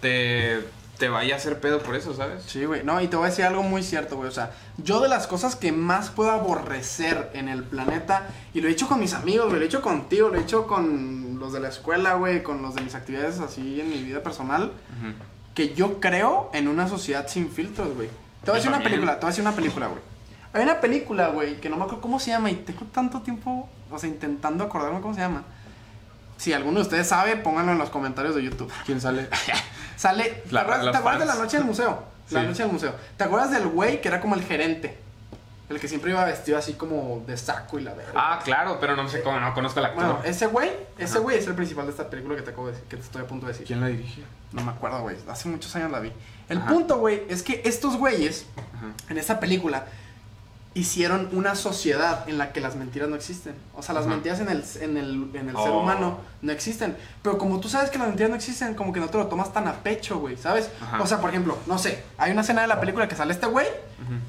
[0.00, 0.58] te,
[0.98, 2.44] te vaya a hacer pedo por eso, ¿sabes?
[2.46, 2.84] Sí, güey.
[2.84, 4.28] No, y te voy a decir algo muy cierto, güey.
[4.28, 8.68] O sea, yo de las cosas que más puedo aborrecer en el planeta, y lo
[8.68, 11.52] he hecho con mis amigos, güey, lo he hecho contigo, lo he hecho con los
[11.52, 14.72] de la escuela, güey, con los de mis actividades así en mi vida personal,
[15.54, 18.08] que yo creo en una sociedad sin filtros, güey.
[18.44, 20.00] Te voy a decir una película, te voy a decir una película, güey.
[20.52, 23.68] Hay una película, güey, que no me acuerdo cómo se llama y tengo tanto tiempo,
[23.90, 25.42] o sea, intentando acordarme cómo se llama.
[26.44, 28.70] Si alguno de ustedes sabe, pónganlo en los comentarios de YouTube.
[28.84, 29.30] ¿Quién sale?
[29.96, 30.24] Sale.
[30.24, 32.04] ¿Te La- acuerdas, los te acuerdas de la noche del museo?
[32.28, 32.46] La Sí.
[32.48, 32.94] noche del museo.
[33.16, 34.98] ¿Te acuerdas del güey que era como el gerente?
[35.70, 38.12] El que siempre iba vestido así como de saco y la verga.
[38.14, 40.04] Ah, claro, pero no sé cómo, no conozco al actor.
[40.04, 42.72] Bueno, ese güey, ese güey es el principal de esta película que te acabo de
[42.74, 43.66] decir, que te estoy a punto de decir.
[43.66, 44.22] ¿Quién la dirige?
[44.52, 45.16] No me acuerdo, güey.
[45.26, 46.12] Hace muchos años la vi.
[46.50, 46.66] El Ajá.
[46.68, 48.92] punto, güey, es que estos güeyes Ajá.
[49.08, 49.86] en esta película
[50.74, 53.54] hicieron una sociedad en la que las mentiras no existen.
[53.76, 54.14] O sea, las Ajá.
[54.14, 55.80] mentiras en el, en el, en el ser Oh.
[55.80, 56.96] humano no existen.
[57.22, 59.52] Pero como tú sabes que las mentiras no existen, como que no te lo tomas
[59.52, 60.70] tan a pecho, güey, ¿sabes?
[60.82, 61.00] Ajá.
[61.00, 63.46] O sea, por ejemplo, no sé, hay una escena de la película que sale este
[63.46, 63.66] güey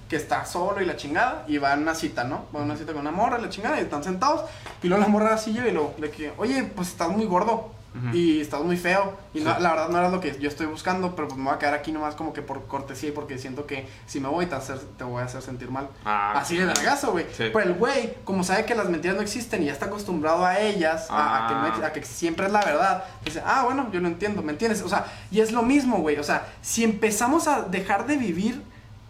[0.07, 2.45] que está solo y la chingada y va a una cita, ¿no?
[2.55, 4.49] Va a una cita con una morra y la chingada y están sentados
[4.81, 7.71] y luego la morra así llega y lo le que, oye, pues estás muy gordo
[8.11, 11.15] Y estás muy feo y no- la verdad no era lo que yo estoy buscando,
[11.15, 13.65] pero pues me voy a quedar aquí nomás como que por cortesía y porque siento
[13.65, 15.87] que si me voy te, hacer- te voy a hacer sentir mal.
[16.03, 17.25] Ah, Así de vergazo, güey.
[17.31, 17.45] Sí.
[17.53, 20.59] Pero el güey, como sabe que las mentiras no existen y ya está acostumbrado a
[20.59, 21.87] ellas, a- a, que no Ah.
[21.87, 24.81] a que siempre es la verdad, dice, ah, bueno, yo lo entiendo, ¿me entiendes?
[24.81, 26.17] O sea, y es lo mismo, güey.
[26.17, 28.61] O sea, si empezamos a dejar de vivir,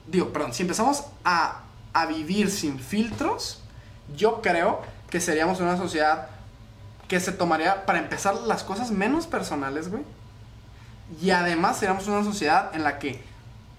[0.06, 1.62] digo, perdón, si empezamos a,
[1.93, 3.63] a vivir sin filtros,
[4.15, 6.28] yo creo que seríamos una sociedad
[7.08, 10.04] que se tomaría, para empezar, las cosas menos personales, güey.
[11.22, 13.22] Y además seríamos una sociedad en la que,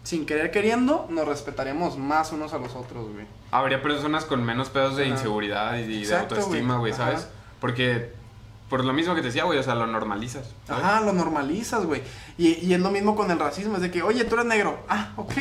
[0.04, 3.26] sin querer queriendo, nos respetaríamos más unos a los otros, güey.
[3.50, 6.92] Habría personas con menos pedos de inseguridad y de Exacto, autoestima, güey.
[6.92, 7.20] güey, ¿sabes?
[7.22, 7.30] Ajá.
[7.60, 8.12] Porque,
[8.68, 10.48] por lo mismo que te decía, güey, o sea, lo normalizas.
[10.66, 10.84] ¿sabes?
[10.84, 12.02] Ajá, lo normalizas, güey.
[12.36, 14.84] Y, y es lo mismo con el racismo, es de que, oye, tú eres negro.
[14.88, 15.32] Ah, ok.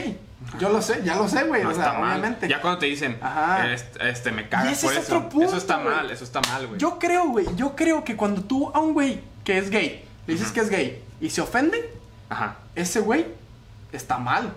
[0.59, 1.63] Yo lo sé, ya lo sé, güey.
[1.63, 2.19] No o está sea, mal.
[2.19, 2.47] obviamente.
[2.47, 3.71] Ya cuando te dicen, Ajá.
[3.73, 5.15] este, este, me cagas Y ese por es eso.
[5.17, 6.79] otro punto, eso está mal, eso está mal, güey.
[6.79, 10.33] Yo creo, güey, yo creo que cuando tú a un güey que es gay, le
[10.33, 11.91] dices que es gay y se ofende,
[12.29, 12.57] Ajá.
[12.75, 13.25] ese güey
[13.91, 14.53] está mal.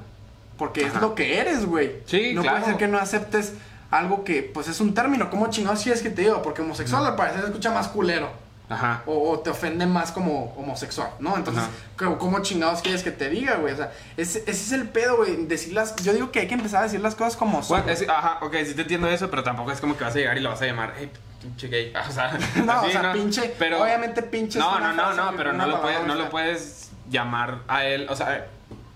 [0.58, 1.92] Porque es lo que eres, güey.
[2.04, 2.58] Sí, No claro.
[2.58, 3.54] puede ser que no aceptes
[3.92, 5.30] algo que, pues, es un término.
[5.30, 6.42] ¿Cómo chingados si es que te digo?
[6.42, 8.28] Porque homosexual al parecer se escucha más culero.
[8.70, 9.02] Ajá.
[9.06, 11.36] O, o te ofende más como homosexual, ¿no?
[11.36, 11.64] Entonces,
[11.96, 12.16] Ajá.
[12.18, 13.72] ¿cómo, chingados quieres que te diga, güey?
[13.72, 15.46] O sea, ese, ese es el pedo, güey.
[15.46, 15.96] Decir las.
[15.96, 17.78] Yo digo que hay que empezar a decir las cosas como son.
[17.80, 20.18] Bueno, es- ajá, ok, sí te entiendo eso, pero tampoco es como que vas a
[20.18, 21.92] llegar y lo vas a llamar, hey, pinche gay.
[22.08, 23.54] O sea, No, así, o sea, pinche.
[23.58, 24.58] Pero, obviamente, pinche.
[24.58, 28.16] no, no, no, no, pero no lo, puedes, no lo puedes llamar a él, o
[28.16, 28.48] sea,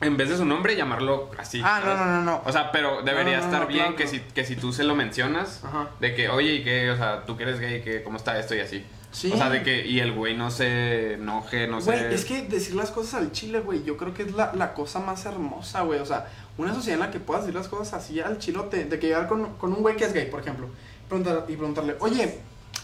[0.03, 1.61] en vez de su nombre, llamarlo así.
[1.65, 1.99] Ah, no, ¿sabes?
[2.01, 2.43] no, no, no.
[2.45, 4.73] O sea, pero debería No, no, no, estar bien claro, que, si, que si tú
[4.73, 5.88] se lo mencionas, Ajá.
[6.01, 6.91] de que, oye, ¿y qué?
[6.91, 8.85] O sea, tú que eres gay, que ¿cómo está esto y así?
[9.12, 9.31] Sí.
[9.33, 12.15] O sea, de que, y el güey no se enoje, no Güey, sé.
[12.15, 15.01] es que decir las cosas al chile, güey, yo creo que es la, la cosa
[15.01, 16.01] más hermosa, güey.
[16.01, 18.85] O sea, una sociedad en la que puedas decir las cosas así al chilote.
[18.87, 20.69] De que llegar con, con un güey que es gay, por ejemplo,
[21.11, 22.38] preguntar- y preguntarle, oye,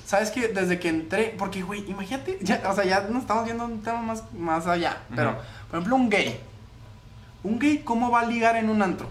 [0.04, 3.64] ¿sabes que desde que entré, porque, güey, imagínate, ya, o sea, ya nos estamos viendo
[3.64, 5.34] un tema más, más allá, pero,
[5.70, 6.38] por ejemplo, un gay.
[7.42, 9.08] Un gay, ¿cómo va a ligar en un antro?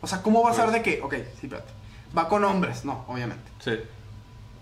[0.00, 1.70] O sea, ¿cómo va a saber de que, ok, sí, espérate,
[2.16, 2.84] va con hombres?
[2.84, 3.44] No, obviamente.
[3.60, 3.72] Sí,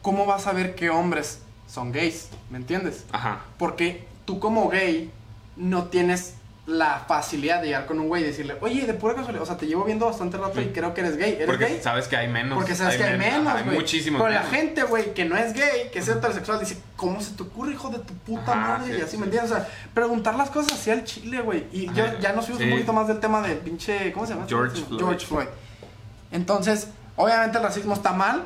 [0.03, 2.29] ¿Cómo va a saber qué hombres son gays?
[2.51, 3.05] ¿Me entiendes?
[3.13, 3.41] ajá.
[3.59, 5.11] Porque tú como gay
[5.57, 6.35] no tienes
[6.69, 9.57] la facilidad de llegar con un güey y decirle, oye, de pura casualidad, o sea,
[9.57, 11.33] te llevo viendo bastante rato y creo que eres gay.
[11.33, 11.81] ¿Eres Porque gay?
[11.83, 12.59] sabes que hay menos.
[12.59, 13.69] Porque sabes que hay men- menos, güey.
[13.71, 14.55] Hay muchísimos Pero la menos.
[14.55, 17.89] gente, güey, que no es gay, que es heterosexual, dice, ¿cómo se te ocurre, hijo
[17.89, 18.93] de tu puta Ajá, madre?
[18.93, 19.17] sí, y así, sí.
[19.17, 19.51] ¿me entiendes?
[19.51, 21.65] O sea, preguntar las cosas así al chile, güey.
[21.73, 22.69] Y yo, ya nos fuimos sí.
[22.69, 24.45] un poquito más del tema de pinche, ¿cómo se llama?
[24.47, 25.01] George Floyd.
[25.01, 25.47] George Floyd.
[26.31, 28.45] Entonces, obviamente el racismo está mal.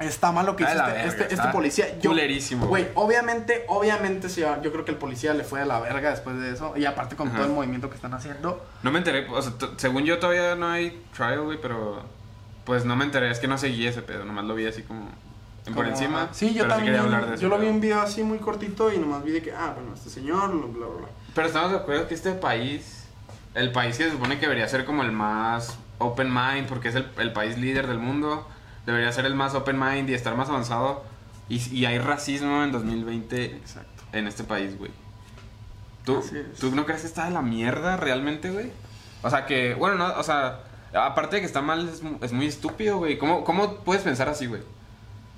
[0.00, 1.86] Está mal lo que de este, verga, este, este policía.
[2.00, 2.12] Yo-
[2.66, 6.38] Güey, obviamente, obviamente, sí, yo creo que el policía le fue a la verga después
[6.40, 6.74] de eso.
[6.76, 7.36] Y aparte con Ajá.
[7.38, 8.64] todo el movimiento que están haciendo.
[8.82, 12.02] No me enteré, o sea, según yo todavía no hay trial, güey, pero
[12.64, 15.08] pues no me enteré, es que no seguí ese pedo, nomás lo vi así como
[15.74, 16.28] por encima.
[16.32, 16.86] Sí, yo también.
[16.94, 17.42] quería hablar de eso.
[17.42, 19.94] yo lo vi un video así muy cortito y nomás vi de que, ah, bueno,
[19.94, 21.08] este señor, bla, bla, bla.
[21.34, 23.04] Pero estamos de acuerdo que este país,
[23.54, 26.94] el país que se supone que debería ser como el más open mind, porque es
[26.96, 28.48] el, el país líder del mundo,
[28.86, 31.04] debería ser el más open mind y estar más avanzado.
[31.48, 34.02] Y, y hay racismo en 2020 Exacto.
[34.12, 34.90] en este país, güey.
[36.04, 36.22] ¿Tú.
[36.58, 38.72] ¿Tú no crees que está de la mierda realmente, güey?
[39.22, 40.60] O sea, que, bueno, no, o sea,
[40.94, 43.18] aparte de que está mal, es, es muy estúpido, güey.
[43.18, 44.62] ¿Cómo, ¿Cómo puedes pensar así, güey?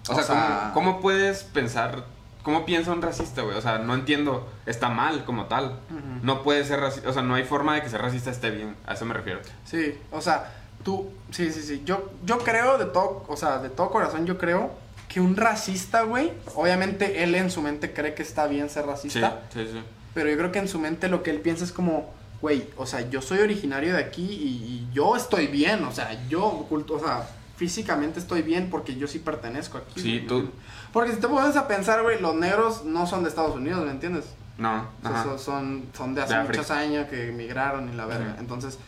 [0.09, 2.05] O, O sea, sea- ¿cómo, cómo puedes pensar,
[2.43, 3.57] cómo piensa un racista, güey?
[3.57, 5.67] O sea, no entiendo, está mal como tal.
[5.91, 6.21] Ujú.
[6.23, 8.75] No puede ser racista, o sea, no hay forma de que ser racista esté bien,
[8.87, 9.41] a eso me refiero.
[9.65, 10.51] Sí, o sea,
[10.85, 11.83] tú, sí, sí, sí.
[11.85, 14.71] Yo, yo creo de todo, o sea, de todo corazón, yo creo
[15.09, 19.43] que un racista, güey, obviamente él en su mente cree que está bien ser racista.
[19.53, 19.83] sí, sí.
[20.15, 22.87] Pero yo creo que en su mente lo que él piensa es como, güey, o
[22.87, 26.99] sea, yo soy originario de aquí y, y yo estoy bien, o sea, yo, o
[27.01, 30.01] sea, físicamente estoy bien porque yo sí pertenezco aquí.
[30.01, 30.51] Sí, güey, tú-.
[30.93, 33.91] Porque si te pones a pensar, güey, los negros no son de Estados Unidos, ¿me
[33.91, 34.27] entiendes?
[34.57, 38.37] No, O sea, son, son, de hace De muchos años que emigraron y la verga.
[38.39, 38.79] Entonces,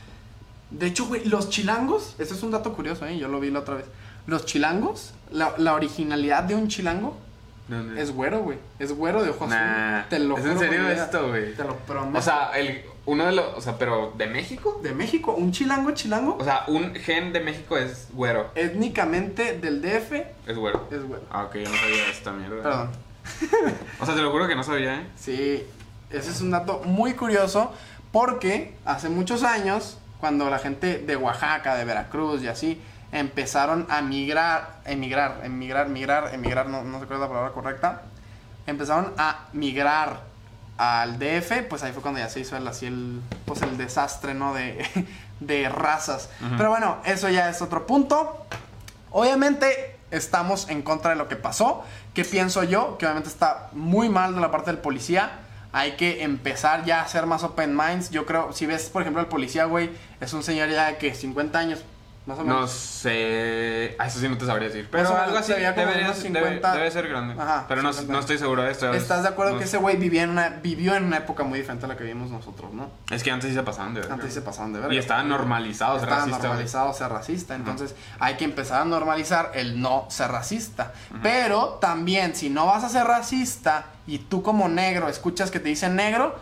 [0.71, 3.19] de hecho, güey, los chilangos, ese es un dato curioso, ¿eh?
[3.19, 3.87] Yo lo vi la otra vez.
[4.27, 7.17] Los chilangos, la, la originalidad de un chilango
[7.69, 8.01] ¿Dónde?
[8.01, 8.59] es güero, güey.
[8.79, 10.09] Es güero de ojos Nah.
[10.09, 11.55] Te lo ¿es juro en serio esto, güey?
[11.55, 12.19] Te lo prometo.
[12.19, 14.81] O sea, el, uno de los, o sea, pero ¿de México?
[14.83, 19.81] de México, un chilango chilango, O sea, un gen de México es güero, étnicamente del
[19.81, 20.13] DF
[20.47, 20.89] es güero.
[20.91, 21.23] es güero.
[21.31, 22.63] Ah, ok, yo no sabía esta mierda.
[22.63, 22.91] Perdón.
[24.01, 25.07] O sea, te lo juro que no sabía, ¿eh?
[25.17, 25.65] Sí,
[26.11, 27.73] ese es un dato muy curioso
[28.13, 32.81] porque hace muchos años, cuando la gente de Oaxaca, de Veracruz y así,
[33.13, 38.03] empezaron a migrar, emigrar, emigrar, migrar, emigrar, no, no sé cuál es la palabra correcta,
[38.67, 40.21] empezaron a migrar
[40.79, 44.35] al DF, pues ahí fue cuando ya se hizo el, así el, pues el desastre,
[44.35, 44.53] ¿no?
[44.53, 44.85] De,
[45.41, 46.29] de razas.
[46.57, 48.47] Pero bueno, eso ya es otro punto.
[49.11, 51.85] Obviamente estamos en contra de lo que pasó.
[52.15, 52.99] ¿Qué pienso yo?
[52.99, 55.41] Que obviamente está muy mal de la parte del policía.
[55.77, 58.09] Hay que empezar ya a ser más open minds.
[58.09, 59.91] Yo creo, si ves, por ejemplo, el policía, güey,
[60.23, 61.85] es un señor ya que 50 años,
[62.27, 62.61] más o menos.
[62.61, 63.97] No sé.
[63.99, 64.89] Ah, eso sí no te sabría decir.
[64.91, 66.75] Pero menos, algo así debe, 50.
[66.75, 67.41] debe ser grande.
[67.41, 68.13] Ajá, pero no, 50.
[68.13, 68.93] no estoy seguro de esto.
[68.93, 71.61] ¿Estás de acuerdo No que ese güey vivía en una, vivió en una época muy
[71.61, 72.91] diferente a la que vivimos nosotros, no?
[73.11, 74.15] Es que antes sí se pasaban de verga.
[74.15, 74.95] Antes se pasaban de verga.
[74.95, 76.39] Y estaba normalizado ser racista.
[76.39, 77.55] normalizado ser racista.
[77.55, 80.93] Entonces hay que empezar a normalizar el no ser racista.
[81.23, 85.69] Pero también, si no vas a ser racista y tú como negro escuchas que te
[85.69, 86.37] dicen negro,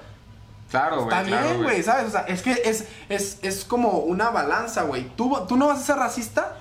[0.75, 1.17] Claro, güey.
[1.17, 2.09] está bien, güey, ¿sabes?
[2.09, 5.05] O sea, es que es, es, es como una balanza, güey.
[5.15, 6.54] Tú, tú no vas a ser racista,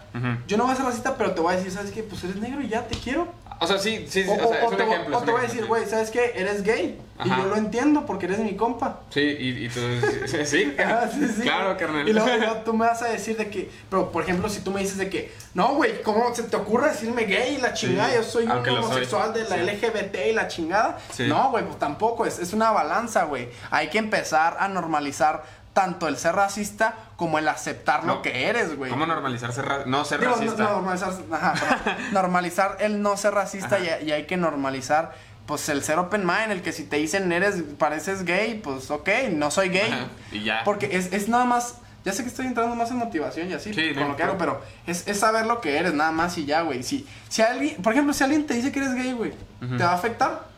[0.47, 2.03] Yo no voy a ser racista, pero te voy a decir, ¿sabes qué?
[2.03, 3.27] Pues eres negro y ya te quiero.
[3.59, 4.29] O sea, sí, sí, sí.
[4.29, 5.17] O, O, sea, o- es o un te, voy- ejemplo.
[5.17, 6.33] o te voy a decir, güey, ¿sabes qué?
[6.35, 6.99] Eres gay.
[7.23, 9.01] Y yo lo entiendo porque eres mi compa.
[9.09, 9.79] Sí, y, y tú.
[10.45, 10.75] Sí.
[10.79, 11.41] Ah, sí, sí.
[11.43, 12.07] Claro, carnal.
[12.07, 14.71] Y luego, luego tú me vas a decir de que, pero por ejemplo, si tú
[14.71, 18.09] me dices de que, no, güey, ¿cómo se te ocurre decirme gay y la chingada?
[18.09, 18.75] Sí, Yo soy un soy.
[18.75, 19.57] homosexual de la.
[19.57, 20.97] LGBT y la chingada.
[21.11, 21.27] Sí.
[21.27, 23.47] No, güey, pues tampoco, es, es una balanza, güey.
[23.71, 28.77] Hay que empezar a normalizar tanto el ser racista como el aceptar lo que eres,
[28.77, 28.91] güey.
[28.91, 30.63] ¿Cómo normalizar ser ra- no ser Digo, racista?
[30.63, 31.95] no, normalizar, ajá, perdón.
[32.13, 35.13] normalizar el no ser racista y, y hay que normalizar
[35.45, 39.09] pues el ser open mind, el que si te dicen eres, pareces gay, pues ok,
[39.31, 39.91] no soy gay.
[39.91, 40.61] Ajá, y ya.
[40.63, 43.73] Porque es, es nada más, ya sé que estoy entrando más en motivación y así,
[43.73, 46.45] Sí, con lo que hago, pero- es, es saber lo que eres, nada más y
[46.45, 46.81] ya, güey.
[46.83, 49.33] Si, si alguien, por ejemplo, si alguien te dice que eres gay, güey.
[49.59, 50.52] ¿te va a afectar?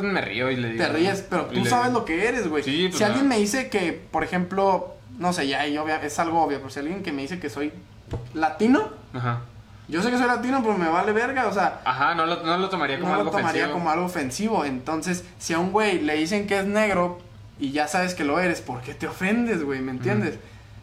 [0.00, 0.84] Pues me río y le digo.
[0.84, 2.62] Te ríes, pero tú sabes lo que eres, güey.
[2.62, 6.42] Sí, pues, si alguien me dice que, por ejemplo, no sé, ya obvia- es algo
[6.42, 7.72] obvio, pero si alguien que me dice que soy
[8.34, 9.40] latino, Ajá.
[9.88, 12.58] yo sé que soy latino, pero me vale verga, o sea, Ajá, no lo, no
[12.58, 13.72] lo tomaría como no algo lo tomaría ofensivo.
[13.72, 14.64] como algo ofensivo.
[14.64, 17.18] Entonces, si a un güey le dicen que es negro
[17.60, 19.80] y ya sabes que lo eres, ¿por qué te ofendes, güey?
[19.80, 20.34] ¿Me entiendes?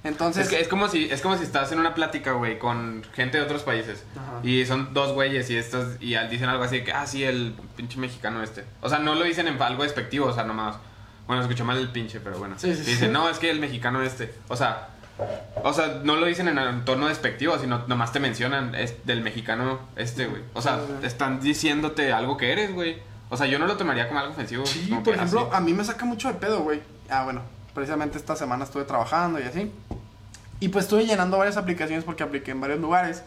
[0.03, 3.03] Entonces, Es, que es como si es como si estás en una plática, güey, con
[3.13, 4.03] gente de otros países.
[4.15, 4.39] Ajá.
[4.43, 7.53] Y son dos güeyes y estos y dicen algo así de que, ah, sí, el
[7.75, 8.65] pinche mexicano este.
[8.81, 10.77] O sea, no lo dicen en algo despectivo, o sea, nomás.
[11.27, 12.55] Bueno, escuché mal el pinche, pero bueno.
[12.57, 13.13] Sí, sí, dicen, sí.
[13.13, 14.33] no, es que el mexicano este.
[14.47, 14.89] O sea,
[15.63, 19.21] o sea, no lo dicen en un tono despectivo, sino nomás te mencionan es del
[19.21, 20.41] mexicano este, güey.
[20.53, 22.97] O sea, están diciéndote algo que eres, güey.
[23.29, 24.65] O sea, yo no lo tomaría como algo ofensivo.
[24.65, 25.49] sí, por ejemplo, así.
[25.53, 26.81] a mí me saca mucho de pedo, güey.
[27.09, 27.41] Ah, bueno,
[27.73, 29.71] precisamente esta semana estuve trabajando y así.
[30.59, 33.23] Y pues estuve llenando varias aplicaciones porque apliqué en varios lugares.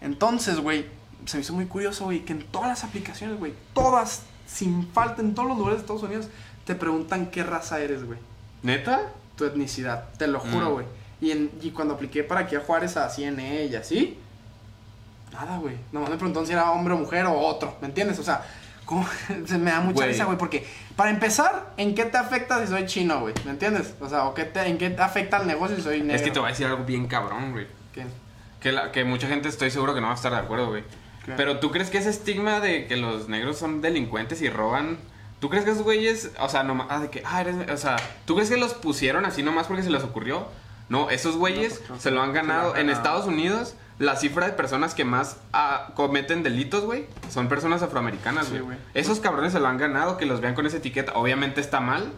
[0.00, 0.86] Entonces, güey,
[1.26, 5.20] se me hizo muy curioso, güey, que en todas las aplicaciones, güey, todas, sin falta,
[5.22, 6.28] en todos los lugares de Estados Unidos,
[6.64, 8.18] te preguntan qué raza eres, güey.
[8.62, 9.12] ¿Neta?
[9.36, 10.72] tu etnicidad, te lo juro, Mm.
[10.72, 10.86] güey.
[11.20, 14.18] Y, en- y cuando apliqué para aquí a Juárez a CNE y así,
[15.32, 15.76] nada, güey.
[15.92, 18.18] Nomás me preguntaron si era hombre o mujer o otro, ¿me entiendes?
[18.18, 18.44] O sea,
[18.88, 19.06] ¿cómo?
[19.46, 20.08] se me da mucha Güey.
[20.08, 23.34] risa, güey, porque para empezar, ¿en qué te afecta si soy chino, güey?
[23.44, 23.94] ¿Me entiendes?
[24.00, 26.16] O sea, ¿o qué te- ¿en qué te afecta el negocio si soy negro?
[26.16, 27.66] Es que te voy a decir algo bien cabrón, güey.
[27.92, 28.04] ¿Qué?
[28.60, 30.82] Que, la- que mucha gente estoy seguro que no va a estar de acuerdo, güey.
[31.24, 31.32] ¿Qué?
[31.36, 34.98] Pero tú crees que ese estigma de que los negros son delincuentes y roban.
[35.38, 37.94] ¿Tú crees que esos güeyes, o sea, nomás, ah, de que, ah, eres, o sea,
[38.24, 40.48] ¿tú crees que los pusieron así nomás porque se les ocurrió?
[40.88, 42.72] No, esos güeyes No, pues, se lo han lo ganado.
[42.74, 42.96] han En ganado.
[43.04, 48.46] Estados Unidos, la cifra de personas que más ah, cometen delitos, güey, son personas afroamericanas,
[48.46, 48.62] Sí, güey.
[48.62, 48.78] güey.
[48.94, 51.12] Esos cabrones se lo han ganado, que los vean con esa etiqueta.
[51.14, 52.12] Obviamente está mal,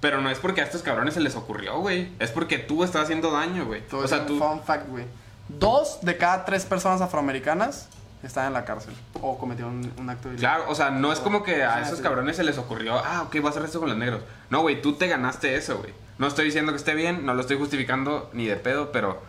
[0.00, 2.12] pero no es porque a estos cabrones se les ocurrió, güey.
[2.18, 3.82] Es porque tú estás haciendo daño, güey.
[3.92, 4.38] O sea, tú...
[4.38, 5.04] fun fact, güey.
[5.48, 7.88] Dos de cada tres personas afroamericanas
[8.22, 11.42] están en la cárcel o cometieron un, acto de Claro, o sea, no es como
[11.42, 12.02] que a esos sí.
[12.02, 14.22] cabrones se les ocurrió, ah, ok, voy a hacer esto con los negros.
[14.50, 15.92] No, güey, tú te ganaste eso, güey.
[16.18, 19.22] No estoy diciendo que esté bien, no lo estoy justificando ni de pedo, pero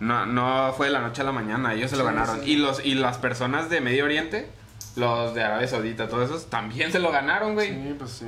[0.00, 2.40] no, no fue de la noche a la mañana, ellos se lo Sí, ganaron.
[2.42, 2.50] sí.
[2.52, 4.48] Y, los, y las personas de Medio Oriente,
[4.96, 7.68] los de Arabia Saudita, todos esos, también se lo ganaron, güey.
[7.70, 8.24] Sí, pues sí.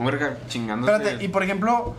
[0.48, 0.92] Chingándose.
[0.92, 1.94] Espérate, y por ejemplo,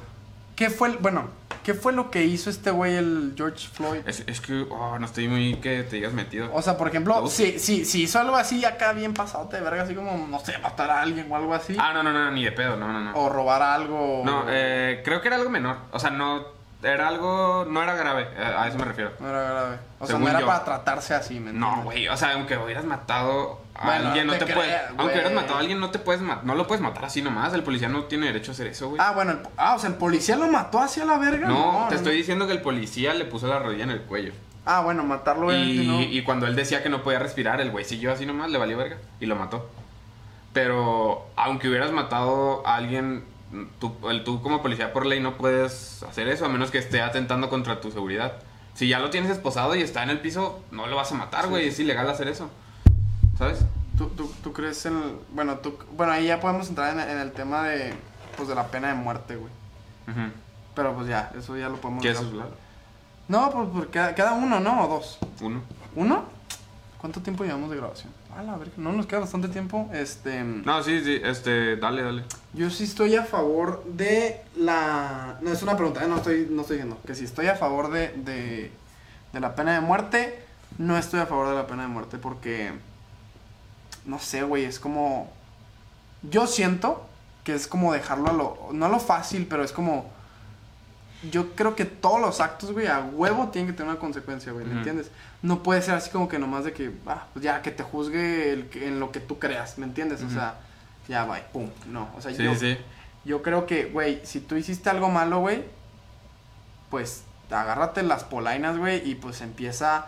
[0.56, 1.30] ¿qué fue, el- bueno,
[1.64, 4.00] qué fue lo que hizo este güey, el George Floyd?
[4.06, 6.50] Es, es que, oh, no estoy muy que te digas metido.
[6.54, 9.84] O sea, por ejemplo, si, si, si hizo algo así acá bien pasado de verga,
[9.84, 11.76] así como, no sé, matar a alguien o algo así.
[11.80, 13.14] Ah, no, no, no, ni de pedo, no, no, no.
[13.16, 14.22] O robar algo.
[14.26, 15.78] No, eh, creo que era algo menor.
[15.92, 16.46] O sea, no,
[16.84, 19.12] era algo, no era grave, a a eso me refiero.
[19.20, 19.78] No era grave.
[20.00, 20.48] O sea, no era yo.
[20.48, 21.62] para tratarse así, ¿me entiendes?
[21.78, 24.76] No, güey, o sea, aunque hubieras matado a Bueno, alguien, no te, te puedes.
[24.98, 26.44] Aunque hubieras matado a alguien, no te puedes matar.
[26.44, 27.54] No lo puedes matar así nomás.
[27.54, 29.02] El policía no tiene derecho a hacer eso, güey.
[29.02, 31.48] Ah, bueno, el, ah, o sea, el policía lo mató hacia la verga.
[31.48, 34.34] no, te no, estoy diciendo que el policía le puso la rodilla en el cuello.
[34.66, 36.02] Ah, bueno, matarlo Y, no.
[36.02, 38.78] y cuando él decía que no podía respirar, el güey siguió así nomás, le valió
[38.78, 39.70] verga y lo mató.
[40.54, 43.24] Pero aunque hubieras matado a alguien,
[43.80, 47.02] tú, el, tú como policía por ley no puedes hacer eso a menos que esté
[47.02, 48.34] atentando contra tu seguridad.
[48.74, 51.50] Si ya lo tienes esposado y está en el piso, no lo vas a matar,
[51.50, 51.68] güey.
[51.68, 52.50] Es ilegal hacer eso.
[53.38, 53.66] ¿Sabes?
[53.98, 55.20] ¿Tú, tú, tú crees en.
[55.34, 57.94] Bueno, tú, bueno, ahí ya podemos entrar en, en el tema de.
[58.38, 59.52] Pues de la pena de muerte, güey.
[60.74, 62.34] Pero pues ya, eso ya lo podemos ¿Qué es dejar.
[62.34, 62.56] eso?
[63.28, 64.86] No, pues porque cada, cada uno, ¿no?
[64.86, 65.20] O dos.
[65.42, 65.62] Uno.
[65.96, 66.24] ¿Uno?
[67.00, 68.14] ¿Cuánto tiempo llevamos de grabación?
[68.38, 69.90] A la verga, no nos queda bastante tiempo.
[69.94, 70.44] Este.
[70.44, 72.24] No, sí, sí, este, dale, dale.
[72.54, 75.38] Yo sí estoy a favor de la...
[75.42, 76.08] No, es una pregunta, ¿eh?
[76.08, 76.98] no estoy, no estoy diciendo.
[77.06, 78.72] Que si estoy a favor de, de,
[79.34, 80.44] de la pena de muerte,
[80.78, 82.72] no estoy a favor de la pena de muerte porque...
[84.06, 85.32] No sé, güey, es como...
[86.24, 87.06] Yo siento
[87.44, 88.70] que es como dejarlo a lo...
[88.72, 90.10] No a lo fácil, pero es como...
[91.30, 94.66] Yo creo que todos los actos, güey, a huevo tienen que tener una consecuencia, güey,
[94.66, 95.12] ¿me entiendes?
[95.44, 98.52] No puede ser así como que nomás de que, ah, pues ya, que te juzgue
[98.54, 100.24] el en lo que tú creas, ¿me entiendes?
[100.24, 100.56] O sea,
[101.08, 102.10] ya, bye, pum, no.
[102.18, 102.76] O sea, Sí, yo, sí.
[103.24, 105.64] yo creo que, güey, si tú hiciste algo malo, güey,
[106.90, 110.06] pues agárrate las polainas, güey, y pues empieza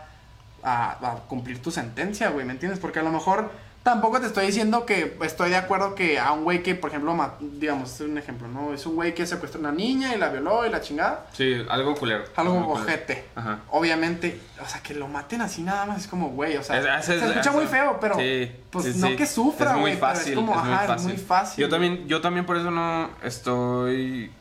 [0.64, 2.80] a, a cumplir tu sentencia, güey, ¿me entiendes?
[2.80, 3.52] Porque a lo mejor
[3.84, 7.16] tampoco te estoy diciendo que estoy de acuerdo que a un güey que, por ejemplo,
[7.42, 8.74] digamos, es un ejemplo, ¿no?
[8.74, 11.28] Es un güey que secuestró a una niña y la violó y la chingada.
[11.34, 12.24] Sí, algo culero.
[12.38, 12.72] Algo culero.
[12.84, 13.26] ojete.
[13.36, 13.60] Ajá.
[13.72, 17.10] Obviamente, o sea, que lo maten así nada más es como, güey, o sea, Es-
[17.10, 19.16] es- se escucha es- muy feo, pero Sí, pues sí, no sí.
[19.18, 20.30] que sufra, Es muy güey, pero fácil.
[20.30, 21.62] es como, muy ajá, es muy fácil.
[21.62, 24.32] Yo también, yo también por eso no estoy.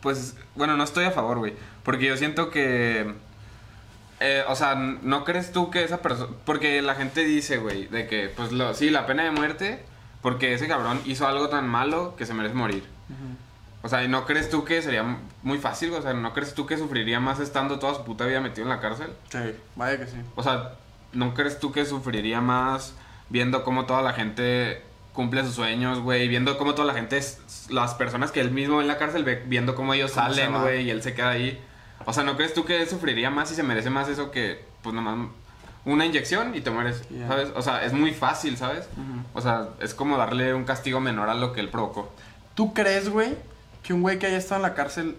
[0.00, 1.54] Pues, bueno, no estoy a favor, güey.
[1.82, 3.14] Porque yo siento que.
[4.24, 6.32] Eh, o sea, ¿no crees tú que esa persona.?
[6.46, 9.84] Porque la gente dice, güey, de que, pues, lo, sí, la pena de muerte.
[10.22, 12.84] Porque ese cabrón hizo algo tan malo que se merece morir.
[13.82, 15.92] O sea, ¿y ¿no crees tú que sería muy fácil?
[15.92, 18.70] O sea, ¿no crees tú que sufriría más estando toda su puta vida metido en
[18.70, 19.10] la cárcel?
[19.28, 20.16] Sí, vaya que sí.
[20.36, 20.76] O sea,
[21.12, 22.94] ¿no crees tú que sufriría más
[23.28, 26.26] viendo cómo toda la gente cumple sus sueños, güey?
[26.28, 27.20] Viendo cómo toda la gente,
[27.68, 30.84] las personas que él mismo en la cárcel ve, viendo cómo ellos Cómo salen, güey,
[30.84, 31.62] y él se queda ahí.
[32.06, 34.94] O sea, ¿no crees tú que sufriría más y se merece más eso que, pues
[34.94, 35.28] nomás,
[35.84, 37.28] una inyección y te mueres, Ya.
[37.28, 37.50] ¿sabes?
[37.54, 38.88] O sea, es muy fácil, ¿sabes?
[38.92, 39.20] Ujú.
[39.34, 42.12] O sea, es como darle un castigo menor a lo que él provocó.
[42.54, 43.36] ¿Tú crees, güey,
[43.82, 45.16] que un güey que haya estado en la cárcel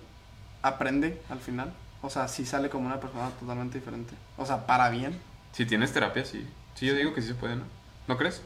[0.62, 1.74] aprende al final?
[2.02, 4.14] O sea, sí sale como una persona totalmente diferente.
[4.38, 5.20] O sea, para bien.
[5.52, 6.48] Si tienes terapia, sí.
[6.76, 7.64] Sí, yo digo que sí se puede, ¿no?
[8.08, 8.42] ¿No crees?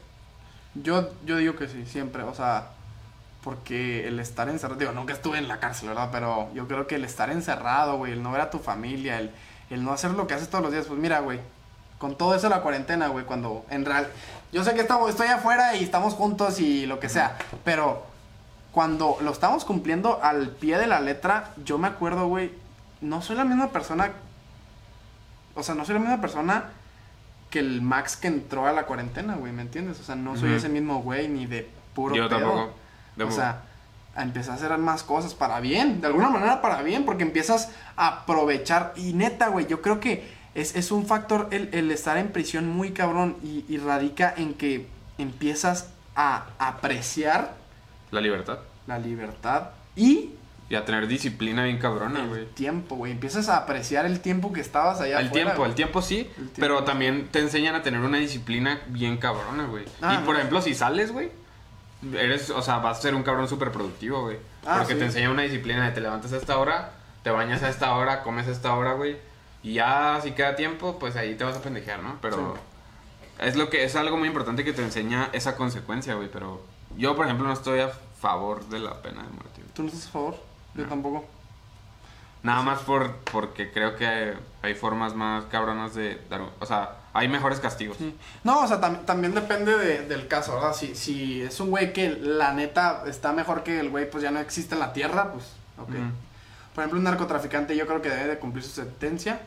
[0.74, 2.22] Yo, yo digo que sí, siempre.
[2.22, 2.70] O sea,
[3.42, 6.10] porque el estar encerrado, digo, nunca estuve en la cárcel, ¿verdad?
[6.12, 9.30] Pero yo creo que el estar encerrado, güey, el no ver a tu familia, el,
[9.70, 11.40] el no hacer lo que haces todos los días, pues mira, güey,
[11.98, 14.08] con todo eso de la cuarentena, güey, cuando en real,
[14.52, 18.04] yo sé que estamos, estoy afuera y estamos juntos y lo que sea, pero
[18.72, 22.52] cuando lo estamos cumpliendo al pie de la letra, yo me acuerdo, güey,
[23.00, 24.12] no soy la misma persona,
[25.54, 26.64] o sea, no soy la misma persona
[27.50, 29.98] que el Max que entró a la cuarentena, güey, ¿me entiendes?
[29.98, 32.38] O sea, no soy ese mismo güey ni de puro yo pedo.
[32.38, 32.79] tampoco.
[33.16, 33.62] De O sea,
[34.14, 37.70] a empezar a hacer más cosas para bien, de alguna manera para bien, porque empiezas
[37.96, 38.92] a aprovechar.
[38.96, 42.66] Y neta, güey, yo creo que es, es un factor el, el estar en prisión
[42.68, 44.88] muy cabrón y, y radica en que
[45.18, 47.54] empiezas a apreciar
[48.10, 48.58] la libertad.
[48.86, 50.30] la libertad y
[50.68, 52.40] Y a tener disciplina bien cabrona, güey.
[52.42, 53.12] el tiempo, güey.
[53.12, 56.50] Empiezas a apreciar el tiempo que estabas allá El afuera, tiempo, el tiempo sí, El
[56.50, 56.52] tiempo.
[56.58, 59.84] pero también te enseñan a tener una disciplina bien cabrona, güey.
[60.02, 60.38] Ah, y por no.
[60.40, 61.30] ejemplo, si sales, güey,
[62.14, 64.38] eres, o sea, vas a ser un cabrón súper productivo, güey.
[64.66, 64.98] Ah, porque sí.
[64.98, 66.92] te enseña una disciplina de te levantas a esta hora,
[67.22, 69.16] te bañas a esta hora, comes a esta hora, güey.
[69.62, 72.16] Y ya si queda tiempo, pues ahí te vas a pendejear, ¿no?
[72.22, 72.56] Pero
[73.38, 76.62] es lo que es algo muy importante que te enseña esa consecuencia, güey, pero
[76.96, 79.60] yo, por ejemplo, no estoy a favor de la pena de muerte.
[79.62, 79.74] güey.
[79.74, 80.36] ¿Tú no estás a favor?
[80.74, 81.24] Yo tampoco.
[82.42, 87.28] Nada más por porque creo que hay formas más cabronas de dar, o sea, hay
[87.28, 87.96] mejores castigos.
[88.44, 90.74] No, o sea, tam- también depende de- del caso, ¿verdad?
[90.74, 94.30] Si, si es un güey que la neta está mejor que el güey, pues ya
[94.30, 95.44] no existe en la tierra, pues,
[95.78, 95.88] ok.
[96.74, 99.40] Por ejemplo, un narcotraficante yo creo que debe de cumplir su sentencia,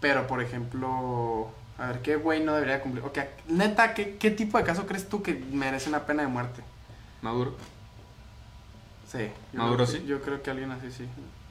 [0.00, 3.04] pero por ejemplo, a ver, ¿qué güey no debería cumplir?
[3.04, 3.18] Ok,
[3.48, 6.62] neta, ¿qué, qué tipo de caso crees tú que merece una pena de muerte?
[7.22, 7.54] Maduro.
[9.10, 9.30] Sí.
[9.52, 10.04] ¿Maduro creo sí?
[10.06, 11.06] Yo creo que alguien así, sí.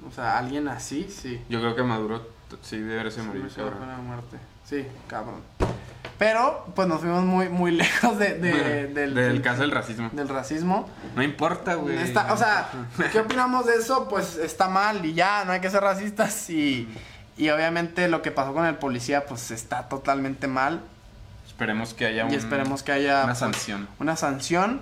[0.08, 1.42] O sea, alguien así, sí.
[1.50, 2.28] Yo creo que Maduro
[2.62, 4.06] sí debe Sí, morir, cabrón.
[4.06, 4.38] muerte.
[4.66, 5.42] Sí, cabrón.
[6.18, 10.10] Pero, pues nos fuimos muy, muy lejos de, de- del, del caso del racismo.
[10.14, 10.88] del racismo.
[11.16, 11.98] No importa, güey.
[12.02, 12.70] O sea,
[13.12, 14.08] ¿qué opinamos de eso?
[14.08, 16.88] Pues está mal y ya, no hay que ser racistas y,
[17.38, 20.82] y obviamente lo que pasó con el policía pues está totalmente mal
[21.48, 23.88] esperemos que haya un- y esperemos que haya una pues, sanción.
[24.00, 24.82] una sanción,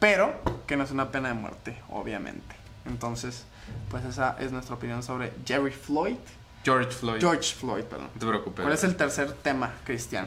[0.00, 0.34] pero
[0.66, 2.54] que no es una pena de muerte, obviamente.
[2.86, 3.44] Entonces,
[3.90, 6.16] pues esa es nuestra opinión sobre Jerry Floyd,
[6.64, 7.20] George Floyd.
[7.20, 8.08] George Floyd, perdón.
[8.14, 8.62] No te preocupes.
[8.62, 10.26] ¿Cuál es el tercer tema, Cristian?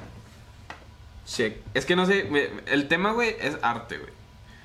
[1.26, 1.58] Check.
[1.74, 2.30] Es que no sé,
[2.66, 4.12] el tema, güey, es arte, güey.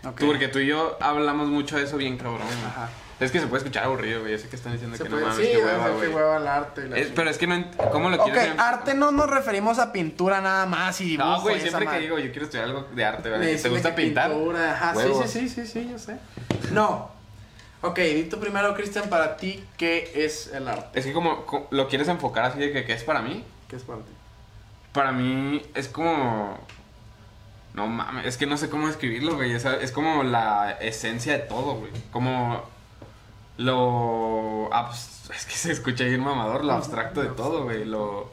[0.04, 0.18] Ok.
[0.20, 2.42] Tú, porque tú y yo hablamos mucho de eso bien cabrón.
[2.66, 2.88] Ajá.
[3.20, 4.32] Es que se puede escuchar aburrido, güey.
[4.32, 6.08] Yo sé que están diciendo Se que puede- no mames, sí, sea, hueva, güey.
[6.08, 8.60] hueva el arte y la Es- pero es que no ¿Cómo lo Ok, quieres em-
[8.60, 12.18] arte no nos referimos a pintura nada más y dibujo No, güey, siempre que digo,
[12.18, 13.46] yo quiero estudiar algo de arte, ¿verdad?
[13.60, 14.30] ¿Te gusta que pintar?
[14.30, 16.16] pintura, ajá, sí, sí, sí, sí, sí, yo sé.
[16.72, 17.10] No.
[17.80, 20.98] Ok, di tú primero, Cristian, para ti, ¿qué es el arte?
[20.98, 23.44] Es que como, co- lo quieres enfocar así de que qué es para mí.
[23.68, 24.10] ¿Qué es para ti?
[24.92, 26.58] Para mí es como...
[27.74, 29.52] No mames, es que no sé cómo describirlo, güey.
[29.52, 31.92] Es, es como la esencia de todo, güey.
[32.10, 32.64] Como
[33.58, 34.70] lo...
[35.32, 37.84] Es que se escucha bien mamador, lo abstracto de todo, güey.
[37.84, 38.30] Lo...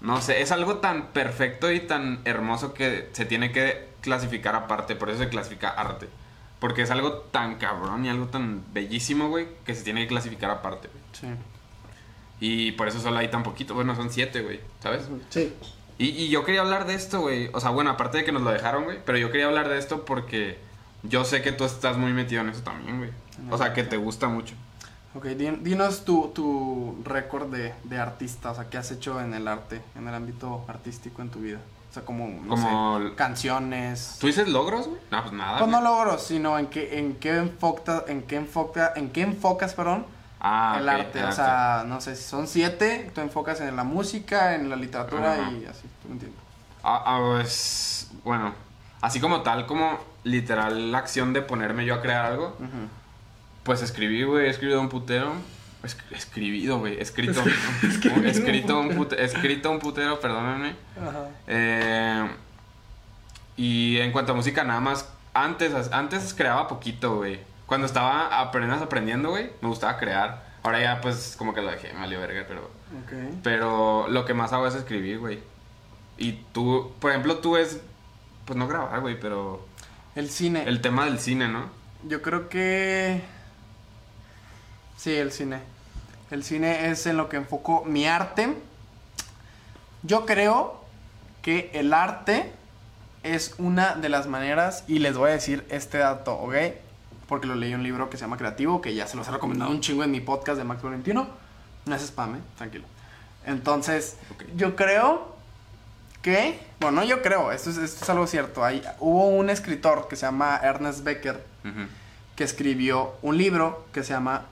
[0.00, 4.94] No sé, es algo tan perfecto y tan hermoso que se tiene que clasificar aparte.
[4.94, 6.08] Por eso se clasifica arte.
[6.58, 10.50] Porque es algo tan cabrón y algo tan bellísimo, güey, que se tiene que clasificar
[10.50, 11.02] aparte, güey.
[11.12, 11.26] Sí.
[12.40, 13.74] Y por eso solo hay tan poquito.
[13.74, 15.08] Bueno, son siete, güey, ¿sabes?
[15.30, 15.54] Sí.
[15.98, 17.48] Y, y yo quería hablar de esto, güey.
[17.54, 18.98] O sea, bueno, aparte de que nos lo dejaron, güey.
[19.04, 20.58] Pero yo quería hablar de esto porque
[21.02, 23.10] yo sé que tú estás muy metido en eso también, güey.
[23.50, 24.54] O sea, que te gusta mucho.
[25.14, 29.32] Ok, di- dinos tu, tu récord de, de artista, o sea, ¿qué has hecho en
[29.32, 31.58] el arte, en el ámbito artístico en tu vida?
[31.96, 34.18] Sea, como, no Como sé, canciones.
[34.20, 35.00] ¿Tú dices logros, güey?
[35.10, 35.58] No, pues nada.
[35.58, 39.72] Pues no logros, sino en qué, en qué enfoca, en qué enfoca, en qué enfocas,
[39.72, 40.04] perdón,
[40.38, 41.20] ah, el arte.
[41.20, 41.36] O arte.
[41.36, 45.64] sea, no sé, si son siete, tú enfocas en la música, en la literatura y
[45.64, 46.38] así, tú me entiendes.
[46.82, 48.52] Ah, ah, pues, bueno,
[49.00, 52.58] así como tal, como literal la acción de ponerme yo a crear algo,
[53.62, 55.32] pues escribí, güey, he escrito un putero.
[55.86, 57.42] Es- escribido, güey, escrito.
[58.24, 60.74] escrito, un pute- escrito un putero, perdónenme.
[61.00, 61.28] Ajá.
[61.46, 62.28] Eh,
[63.56, 65.08] Y en cuanto a música, nada más.
[65.32, 67.40] Antes, antes creaba poquito, güey.
[67.66, 70.44] Cuando estaba apenas aprendiendo, güey, me gustaba crear.
[70.62, 72.70] Ahora ya, pues, como que lo dejé, me valió verga, pero.
[73.42, 75.40] Pero lo que más hago es escribir, güey.
[76.18, 77.80] Y tú, por ejemplo, tú es.
[78.44, 79.66] Pues no grabar, güey, pero.
[80.14, 80.64] El cine.
[80.66, 81.70] El tema del cine, ¿no?
[82.06, 83.22] Yo creo que.
[84.96, 85.60] Sí, el cine.
[86.30, 88.56] El cine es en lo que enfoco mi arte.
[90.02, 90.84] Yo creo
[91.42, 92.52] que el arte
[93.22, 96.54] es una de las maneras, y les voy a decir este dato, ¿ok?
[97.28, 99.30] Porque lo leí en un libro que se llama Creativo, que ya se los he
[99.32, 101.28] recomendado un chingo en mi podcast de Max Valentino.
[101.86, 102.40] No es spam, ¿eh?
[102.56, 102.84] Tranquilo.
[103.44, 104.16] Entonces,
[104.56, 105.36] yo creo
[106.22, 108.64] que, bueno, no yo creo, esto es, esto es algo cierto.
[108.64, 111.44] Hay, hubo un escritor que se llama Ernest Becker
[112.34, 114.42] que escribió un libro que se llama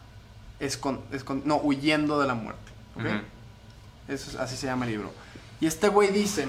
[0.64, 2.72] Escon- Escon- no, Huyendo de la Muerte.
[2.96, 3.02] ¿ok?
[3.04, 3.14] Ujú.
[4.08, 5.12] Eso es- así se llama el libro.
[5.60, 6.46] Y este güey dice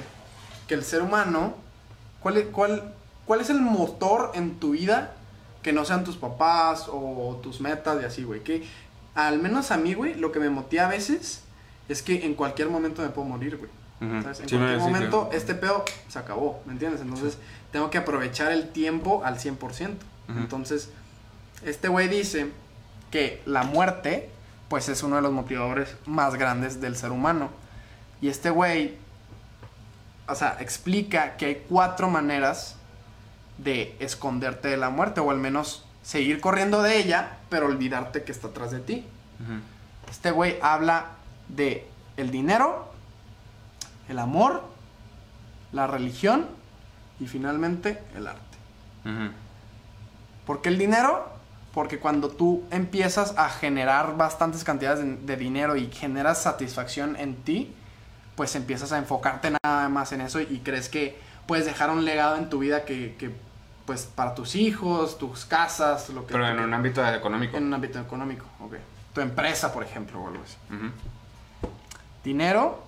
[0.68, 1.56] que el ser humano,
[2.22, 2.94] ¿cuál es, cuál,
[3.26, 5.14] ¿cuál es el motor en tu vida
[5.62, 8.44] que no sean tus papás o tus metas y así, güey?
[8.44, 8.66] Que
[9.16, 11.42] al menos a mí, güey, lo que me motiva a veces
[11.88, 13.72] es que en cualquier momento me puedo morir, güey.
[14.22, 14.42] ¿Sabes?
[14.42, 17.00] En Sí, cualquier momento este pedo se acabó, ¿me entiendes?
[17.02, 17.38] Entonces
[17.72, 20.06] tengo que aprovechar el tiempo al 100%.
[20.30, 20.38] Ujú.
[20.40, 20.90] Entonces,
[21.64, 22.52] este güey dice
[23.12, 24.30] que la muerte,
[24.68, 27.50] pues es uno de los motivadores más grandes del ser humano.
[28.22, 28.98] Y este güey,
[30.28, 32.76] o sea, explica que hay cuatro maneras
[33.58, 38.32] de esconderte de la muerte, o al menos seguir corriendo de ella, pero olvidarte que
[38.32, 39.06] está atrás de ti.
[40.10, 41.08] Este güey habla
[41.48, 41.88] de
[42.18, 42.92] el dinero,
[44.08, 44.64] el amor,
[45.72, 46.48] la religión
[47.20, 48.58] y finalmente el arte.
[49.06, 49.32] Ujú.
[50.46, 51.35] ¿Por qué el dinero?
[51.76, 57.36] Porque cuando tú empiezas a generar bastantes cantidades de, de dinero y generas satisfacción en
[57.36, 57.72] ti,
[58.36, 62.38] pues empiezas a enfocarte nada más en eso y crees que puedes dejar un legado
[62.38, 63.30] en tu vida que, que,
[63.86, 67.58] pues para tus hijos, tus casas, lo que Pero en un ámbito económico.
[67.58, 68.76] en un ámbito económico, ok.
[69.14, 70.58] Tu empresa, por ejemplo, o algo así.
[72.24, 72.84] Dinero,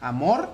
[0.00, 0.50] amor.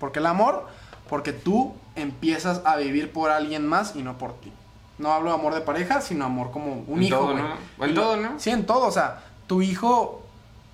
[0.00, 0.66] ¿Por qué el amor?
[1.08, 4.52] Porque tú empiezas a vivir por alguien más y no por ti.
[4.98, 7.38] No hablo de amor de pareja, sino amor como un En hijo, todo,
[7.86, 8.38] en todo, ¿no?
[8.38, 8.86] Sí, en todo.
[8.86, 10.20] O sea, tu hijo.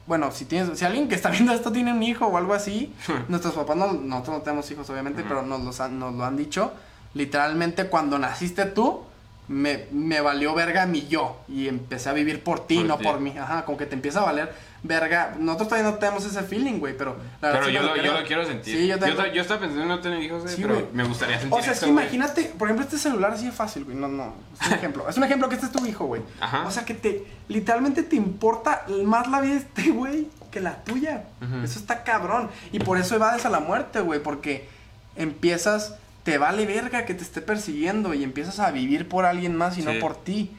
[0.06, 2.92] Bueno, si tienes, si alguien que está viendo esto tiene un hijo o algo así,
[3.28, 6.36] nuestros papás no, nosotros no tenemos hijos, obviamente, pero nos, los han- nos lo han
[6.36, 6.72] dicho.
[7.14, 9.02] Literalmente, cuando naciste tú,
[9.48, 11.36] me, me valió verga mi yo.
[11.48, 13.36] Y empecé a vivir por ti, Por no por mí.
[13.38, 14.52] Ajá, como que te empieza a valer
[14.82, 15.34] verga.
[15.38, 18.46] Nosotros todavía no tenemos ese feeling, güey, pero la Pero yo lo, yo lo quiero
[18.46, 18.76] sentir.
[18.76, 19.16] Sí, yo también.
[19.16, 21.62] ta- yo estaba pensando en no tener hijos, güey, Sí, pero me gustaría sentir O
[21.62, 23.96] sea, es que imagínate, por ejemplo, este celular así de fácil, güey.
[23.96, 25.08] No, no, es un ejemplo.
[25.08, 26.22] Es un ejemplo que este es tu hijo, güey.
[26.40, 26.64] Ajá.
[26.66, 30.82] O sea, que te, literalmente te importa más la vida de este güey que la
[30.84, 31.24] tuya.
[31.62, 32.48] Eso está cabrón.
[32.72, 34.68] Y por eso evades a la muerte, güey, porque
[35.16, 39.76] empiezas, te vale verga que te esté persiguiendo y empiezas a vivir por alguien más
[39.78, 40.56] y no por ti.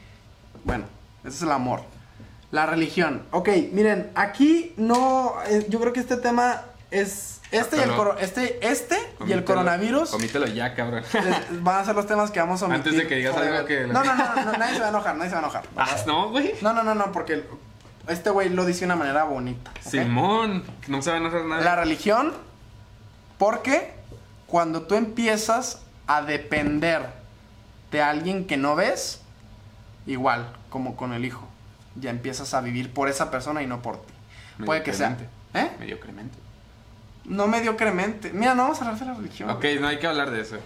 [0.64, 0.84] Bueno,
[1.24, 1.82] ese es el amor.
[2.50, 3.22] La religión.
[3.30, 8.16] Ok, miren, aquí no, eh, yo creo que este tema es, este y el, coro-
[8.18, 8.96] este, este
[9.26, 11.04] y el coronavirus Omítelo ya, cabrón.
[11.12, 12.86] es- van a ser los temas que vamos a omitir.
[12.88, 15.16] Antes de que digas algo que- No, no, no, no, nadie se va a enojar,
[15.16, 15.64] nadie se va a enojar.
[15.76, 16.54] Ah, no, güey.
[16.60, 17.44] No, no, no, no, porque
[18.08, 19.70] este güey lo dice de una manera bonita.
[19.88, 21.62] Simón, no se va a enojar nada.
[21.62, 22.32] La religión,
[23.38, 23.92] porque
[24.46, 27.06] cuando tú empiezas a depender
[27.92, 29.20] de alguien que no ves,
[30.06, 31.46] igual como con el hijo,
[32.00, 34.12] ya empiezas a vivir por esa persona y no por ti.
[34.64, 35.16] Puede que sea.
[35.54, 35.70] ¿Eh?
[35.78, 36.36] Mediocremente.
[37.24, 38.32] No mediocremente.
[38.32, 39.50] Mira, no vamos a hablar de la religión.
[39.50, 40.56] Ok, no hay que hablar de eso.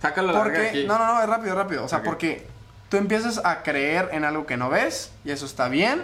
[0.00, 0.84] Sácalo Porque, aquí.
[0.84, 1.84] no, no, no, es rápido, rápido.
[1.84, 2.46] O sea, porque
[2.88, 6.02] tú empiezas a creer en algo que no ves y eso está bien.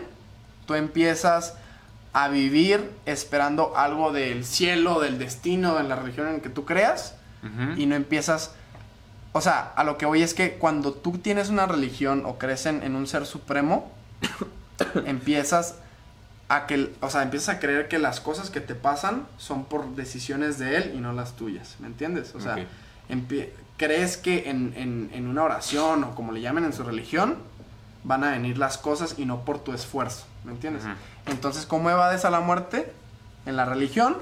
[0.66, 1.54] Tú empiezas
[2.12, 7.14] a vivir esperando algo del cielo, del destino, de la religión en que tú creas
[7.76, 8.54] y no empiezas...
[9.32, 12.66] O sea, a lo que voy es que cuando tú tienes una religión o crees
[12.66, 13.90] en, en un ser supremo,
[15.06, 15.76] empiezas
[16.48, 19.94] a que, o sea, empiezas a creer que las cosas que te pasan son por
[19.96, 22.34] decisiones de él y no las tuyas, ¿me entiendes?
[22.34, 22.56] O sea,
[23.78, 27.36] crees que en, en- en una oración o como le llamen en su religión,
[28.04, 30.82] van a venir las cosas y no por tu esfuerzo, ¿me entiendes?
[31.26, 32.92] Entonces, ¿cómo evades a la muerte
[33.46, 34.16] en la religión?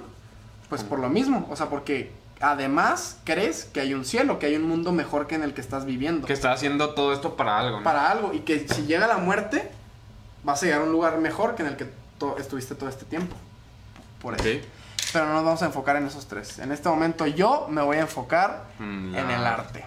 [0.68, 4.56] Pues por lo mismo, o sea, porque además crees que hay un cielo, que hay
[4.56, 6.26] un mundo mejor que en el que estás viviendo.
[6.26, 7.82] Que está haciendo todo esto para algo, ¿no?
[7.84, 9.70] Para algo, y que si llega la muerte,
[10.44, 13.04] vas a llegar a un lugar mejor que en el que to- estuviste todo este
[13.04, 13.34] tiempo.
[14.20, 14.66] Por eso.
[15.12, 16.58] Pero no nos vamos a enfocar en esos tres.
[16.58, 19.84] En este momento yo me voy a enfocar Mm, en el arte.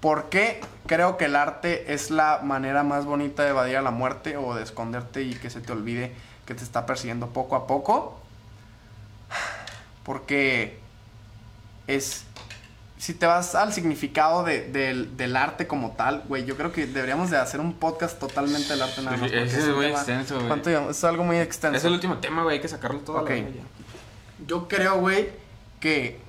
[0.00, 4.36] Porque creo que el arte es la manera más bonita de evadir a la muerte
[4.36, 6.12] o de esconderte y que se te olvide
[6.46, 8.18] que te está persiguiendo poco a poco.
[10.04, 10.78] Porque
[11.86, 12.24] es
[13.02, 16.86] si te vas al significado de, del, del arte como tal, güey, yo creo que
[16.86, 19.28] deberíamos de hacer un podcast totalmente del arte nada más.
[19.28, 20.46] Sí, porque ese es muy tema- extenso, güey.
[20.46, 20.70] ¿Cuánto?
[20.90, 21.76] Es algo muy extenso.
[21.76, 23.16] Es el último tema, güey, hay que sacarlo todo.
[23.18, 23.30] a la Ok.
[23.30, 23.50] verga.
[24.46, 25.30] Yo creo, güey,
[25.80, 26.20] que.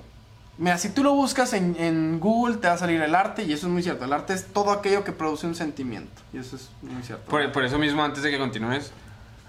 [0.58, 3.52] Mira, si tú lo buscas en, en Google, te va a salir el arte, y
[3.52, 4.04] eso es muy cierto.
[4.04, 6.22] El arte es todo aquello que produce un sentimiento.
[6.32, 7.30] Y eso es muy cierto.
[7.30, 8.90] Por, por eso mismo, antes de que continúes,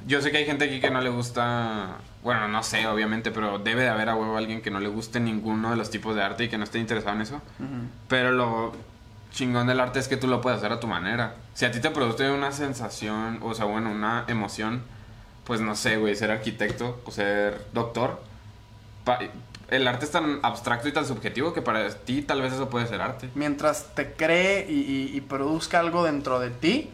[0.05, 1.97] yo sé que hay gente aquí que no le gusta.
[2.23, 5.19] Bueno, no sé, obviamente, pero debe de haber a huevo alguien que no le guste
[5.19, 7.41] ninguno de los tipos de arte y que no esté interesado en eso.
[8.07, 8.73] Pero lo
[9.31, 11.35] chingón del arte es que tú lo puedes hacer a tu manera.
[11.53, 14.81] Si a ti te produce una sensación, o sea, bueno, una emoción,
[15.43, 18.21] pues no sé, güey, ser arquitecto o ser doctor.
[19.69, 22.87] el arte es tan abstracto y tan subjetivo que para ti tal vez eso puede
[22.87, 23.29] ser arte.
[23.35, 26.89] Mientras te cree y, y- y produzca algo dentro de ti,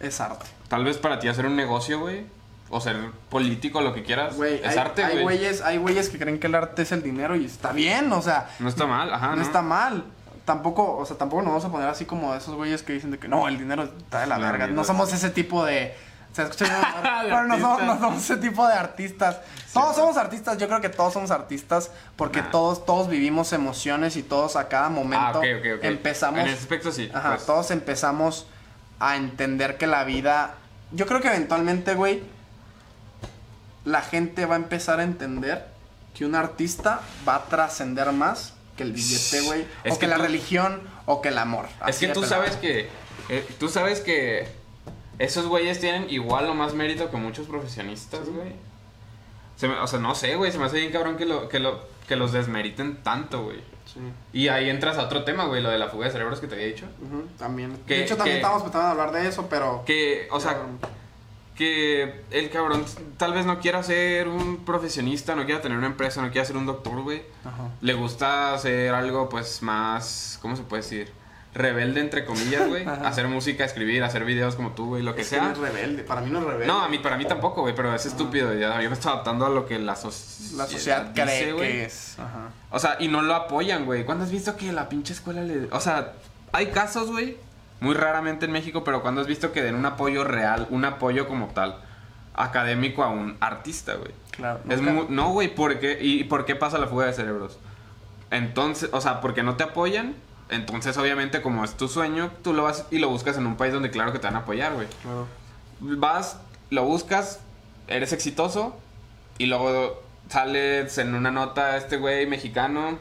[0.00, 0.46] es arte.
[0.68, 2.26] Tal vez para ti hacer un negocio, güey,
[2.70, 2.96] o ser
[3.30, 5.22] político, lo que quieras, Güey, es hay, arte, hay güey.
[5.38, 8.20] güeyes, hay güeyes que creen que el arte es el dinero y está bien, o
[8.20, 9.42] sea, No está mal, ajá, no, ¿no?
[9.42, 10.04] está mal.
[10.44, 13.18] Tampoco, o sea, tampoco nos vamos a poner así como esos güeyes que dicen de
[13.18, 14.66] que no, el dinero está de la La verga.
[14.68, 15.94] No somos ese tipo de.
[16.32, 16.66] Se escucha
[17.24, 17.86] pero no somos, artistas.
[17.86, 19.40] no somos ese tipo de artistas.
[19.72, 22.50] todos somos artistas, yo creo que todos somos artistas porque Nah.
[22.50, 25.84] todos, todos vivimos emociones y todos a cada momento Ah, ok, ok, ok.
[25.84, 26.40] empezamos.
[26.40, 27.10] En ese aspecto sí.
[27.14, 27.46] Ajá, pues.
[27.46, 28.46] todos empezamos
[29.00, 30.54] a entender que la vida.
[30.92, 32.22] Yo creo que eventualmente, güey,
[33.84, 35.66] la gente va a empezar a entender
[36.14, 39.66] que un artista va a trascender más que el billete, güey.
[39.88, 41.66] O que, que la tú- religión o que el amor.
[41.86, 42.42] Es que tú pelado.
[42.42, 42.88] sabes que.
[43.28, 44.48] eh, tú sabes que.
[45.18, 48.52] Esos güeyes tienen igual o más mérito que muchos profesionistas, güey.
[49.56, 50.52] Se me- o sea, no sé, güey.
[50.52, 53.60] Se me hace bien cabrón que, lo, que, lo, que los desmeriten tanto, güey.
[53.92, 54.00] Sí.
[54.34, 56.54] Y ahí entras a otro tema, güey, lo de la fuga de cerebros que te
[56.56, 56.86] había dicho.
[57.02, 57.76] Ujú, también.
[57.86, 59.82] Que- de hecho, también que- estábamos pensando en hablar de eso, pero.
[59.86, 60.58] Que, o sea,
[61.56, 62.84] que el cabrón
[63.16, 66.56] tal vez no quiera ser un profesionista, no quiera tener una empresa, no quiera ser
[66.56, 67.22] un doctor, güey.
[67.44, 67.70] Ajá.
[67.80, 70.38] Le gusta hacer algo, pues, más.
[70.40, 71.12] ¿Cómo se puede decir?
[71.58, 72.86] Rebelde, entre comillas, güey.
[73.04, 75.44] Hacer música, escribir, hacer videos como tú, güey, lo que Es que sea.
[75.44, 76.04] no es rebelde.
[76.04, 76.66] Para mí no es rebelde.
[76.66, 78.54] No, a mí, para mí tampoco, güey, pero es estúpido.
[78.54, 81.84] Ya, yo me estoy adaptando a lo que la, soci- La sociedad dice, cree que
[81.84, 82.18] es.
[82.18, 82.50] Ajá.
[82.70, 84.04] O sea, y no lo apoyan, güey.
[84.04, 85.68] ¿Cuándo has visto que la pinche escuela le...
[85.72, 86.12] O sea,
[86.52, 87.36] hay casos, güey,
[87.80, 91.26] muy raramente en México, pero cuando has visto que den un apoyo real, un apoyo
[91.28, 91.76] como tal,
[92.34, 94.12] académico a un artista, güey?
[94.30, 94.60] Claro.
[94.68, 95.98] Es nunca- mu- no, güey, ¿por qué?
[96.00, 97.58] ¿Y por qué pasa la fuga de cerebros?
[98.30, 100.14] Entonces, o sea, porque no te apoyan,
[100.50, 103.72] entonces obviamente como es tu sueño, tú lo vas y lo buscas en un país
[103.72, 104.86] donde claro que te van a apoyar, güey.
[105.02, 105.26] Claro.
[105.80, 106.38] Vas,
[106.70, 107.40] lo buscas,
[107.86, 108.76] eres exitoso
[109.38, 112.98] y luego sales en una nota este güey mexicano,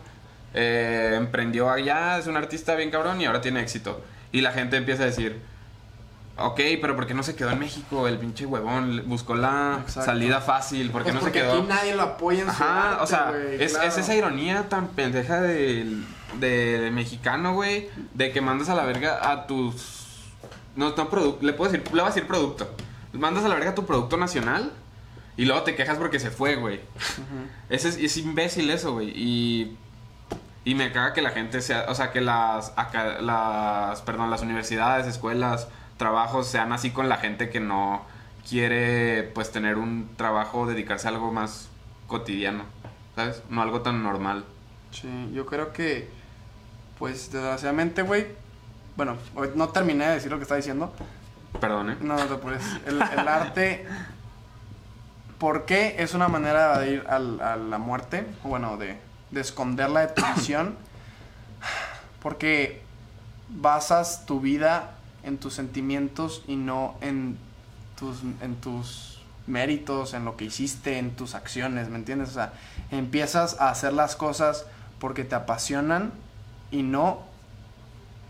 [0.54, 4.02] eh, emprendió allá, es un artista bien cabrón y ahora tiene éxito.
[4.32, 5.42] Y la gente empieza a decir,
[6.40, 8.08] ok, pero ¿por qué no se quedó en México?
[8.08, 10.12] El pinche huevón buscó la Exacto.
[10.12, 11.54] salida fácil, ¿por qué Pues no se quedó?
[11.60, 13.88] aquí nadie lo apoya en su Ajá, arte, o sea, güey, es, claro.
[13.90, 16.06] es esa ironía tan pendeja del
[16.40, 19.96] de, de mexicano, güey, de que mandas a la verga a tus...
[20.76, 22.70] No, no, produ- le puedo decir, le voy a decir producto.
[23.14, 24.72] Mandas a la verga tu producto nacional
[25.38, 26.82] y luego te quejas porque se fue, güey.
[27.70, 29.10] Ese es, es imbécil eso, güey.
[29.16, 29.76] Y,
[30.66, 34.42] y me caga que la gente sea, o sea, que las, aca- las, perdón, las
[34.44, 35.68] universidades, escuelas,
[35.98, 38.04] trabajos sean así con la gente que no
[38.48, 41.70] quiere, pues, tener un trabajo, dedicarse a algo más
[42.08, 42.64] cotidiano,
[43.16, 43.44] ¿sabes?
[43.50, 44.46] No algo tan normal.
[44.92, 46.10] Sí, yo creo que,
[46.98, 48.28] pues desgraciadamente, güey,
[48.96, 49.18] bueno,
[49.56, 50.94] no terminé de decir lo que estaba diciendo.
[51.60, 51.98] Perdón, ¿eh?
[52.02, 52.64] No, no te apures.
[52.86, 53.86] El, el arte,
[55.38, 58.26] ¿por qué es una manera de evadir al- a la muerte?
[58.44, 58.98] Bueno, de,
[59.32, 60.76] de esconderla de tu visión.
[62.22, 62.82] Porque
[63.50, 67.38] basas tu vida en tus sentimientos y no en
[67.98, 72.30] tus, en tus méritos, en lo que hiciste, en tus acciones, ¿me entiendes?
[72.30, 72.54] O sea,
[72.92, 74.66] empiezas a hacer las cosas
[75.00, 76.12] porque te apasionan
[76.72, 77.26] y no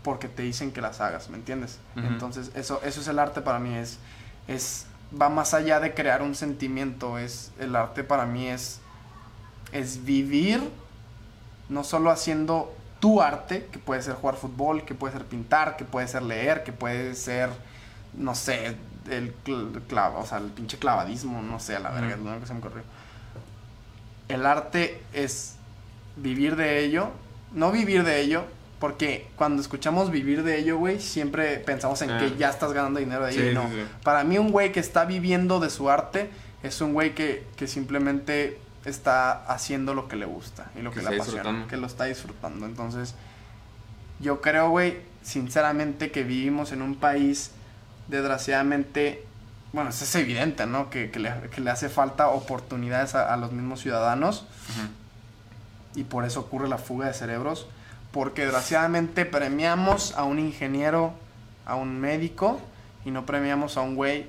[0.02, 1.78] porque te dicen que las hagas, ¿me entiendes?
[1.96, 3.98] Entonces, eso, eso es el arte para mí, es,
[4.46, 4.86] es,
[5.20, 8.80] va más allá de crear un sentimiento, es, el arte para mí es,
[9.72, 10.62] es vivir,
[11.68, 15.84] no solo haciendo tu arte, que puede ser jugar fútbol, que puede ser pintar, que
[15.84, 17.50] puede ser leer, que puede ser,
[18.14, 18.74] no sé,
[19.10, 22.24] el cl- clava, o sea, el pinche clavadismo, no sé, a la verga, es Ujú.
[22.24, 22.82] lo único que se me ocurrió.
[24.28, 25.54] El arte es
[26.16, 27.10] vivir de ello,
[27.52, 28.44] no vivir de ello,
[28.80, 32.18] porque cuando escuchamos vivir de ello, güey, siempre pensamos en Ah.
[32.18, 33.62] que ya estás ganando dinero de ello Sí, y no.
[33.68, 33.82] sí, sí.
[34.02, 36.30] Para mí un güey que está viviendo de su arte
[36.62, 41.00] es un güey que, que simplemente está haciendo lo que le gusta y lo Que
[41.00, 42.66] que, le apasiona, que lo está disfrutando.
[42.66, 43.14] Entonces,
[44.20, 47.52] yo creo, güey, sinceramente que vivimos en un país,
[48.08, 49.24] desgraciadamente,
[49.72, 50.90] bueno, eso es evidente, ¿no?
[50.90, 54.46] Que, que le, que le hace falta oportunidades a, a los mismos ciudadanos.
[55.94, 57.66] Y por eso ocurre la fuga de cerebros,
[58.12, 61.12] porque desgraciadamente premiamos a un ingeniero,
[61.66, 62.60] a un médico,
[63.04, 64.26] y no premiamos a un güey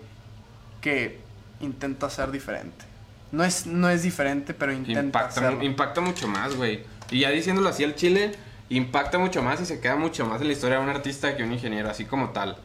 [0.81, 1.19] que
[1.59, 2.88] intenta ser diferente.
[3.31, 5.29] No es, no es diferente, pero intenta
[5.61, 6.83] Impacta, mucho más, güey.
[7.11, 8.31] Y ya diciéndolo así, el chile
[8.69, 11.43] impacta mucho más y se queda mucho más en la historia de un artista que
[11.43, 12.57] un ingeniero, así como tal.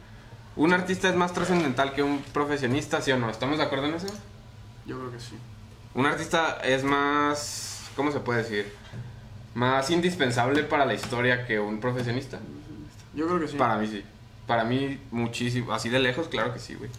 [0.55, 3.29] Un artista es más trascendental que un profesionista, ¿sí o no?
[3.29, 4.07] ¿Estamos de acuerdo en eso?
[4.85, 5.35] Yo creo que sí.
[5.93, 8.73] Un artista es más, ¿cómo se puede decir?
[9.53, 12.39] Más indispensable para la historia que un profesionista.
[13.13, 13.57] Yo creo que sí.
[13.57, 14.03] Para mí sí.
[14.47, 15.73] Para mí muchísimo.
[15.73, 16.89] Así de lejos, claro que sí, güey.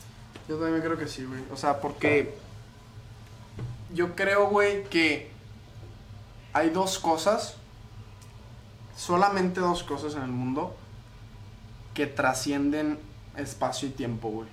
[0.49, 1.41] Yo también creo que sí, güey.
[1.53, 2.35] O sea, porque
[3.97, 5.31] yo creo, güey, que
[6.53, 7.57] hay dos cosas,
[8.97, 10.77] solamente dos cosas en el mundo
[11.95, 12.99] que trascienden
[13.37, 14.49] espacio y tiempo, güey.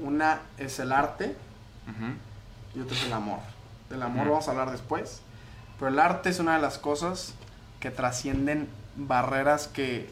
[0.00, 1.34] Una es el arte
[2.74, 3.38] y otra es el amor.
[3.88, 5.22] Del amor vamos a hablar después,
[5.78, 7.34] pero el arte es una de las cosas
[7.80, 10.10] que trascienden barreras que,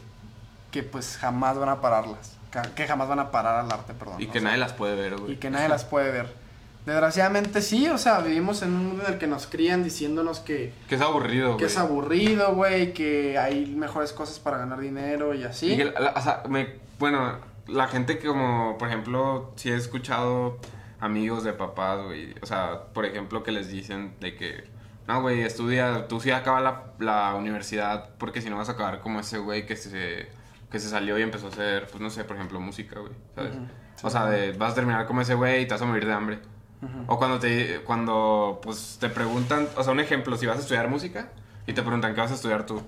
[0.71, 2.37] que pues jamás van a pararlas,
[2.75, 4.19] que jamás van a parar al arte, perdón.
[4.19, 5.33] Y o que sea, nadie las puede ver, güey.
[5.33, 6.40] y que nadie las puede ver.
[6.85, 10.73] Desgraciadamente sí, o sea, vivimos en un mundo en el que nos crían diciéndonos que,
[10.89, 11.65] Que es aburrido, que güey.
[11.67, 15.73] es aburrido, güey, que hay mejores cosas para ganar dinero y así.
[15.73, 17.35] Y que la- o sea, me, bueno,
[17.67, 20.57] la gente que como, por ejemplo, si he escuchado
[20.99, 24.63] amigos de papás, güey, o sea, por ejemplo, que les dicen de que,
[25.07, 29.01] no, güey, estudia, tú sí acaba la, la universidad porque si no vas a acabar
[29.01, 30.29] como ese güey que se,
[30.71, 33.53] que se salió y empezó a hacer, pues no sé, por ejemplo, música, güey, ¿sabes?
[33.53, 33.59] Sí.
[34.03, 36.13] O sea, de, vas a terminar como ese güey y te vas a morir de
[36.13, 36.39] hambre.
[36.81, 37.03] Ujú.
[37.07, 40.87] O cuando te, cuando, pues, te preguntan, o sea, un ejemplo, si vas a estudiar
[40.87, 41.29] música
[41.67, 42.81] y te preguntan, ¿qué vas a estudiar tú?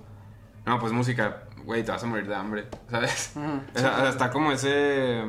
[0.66, 3.34] No, pues música, güey, te vas a morir de hambre, ¿sabes?
[3.76, 5.24] O sea, está como ese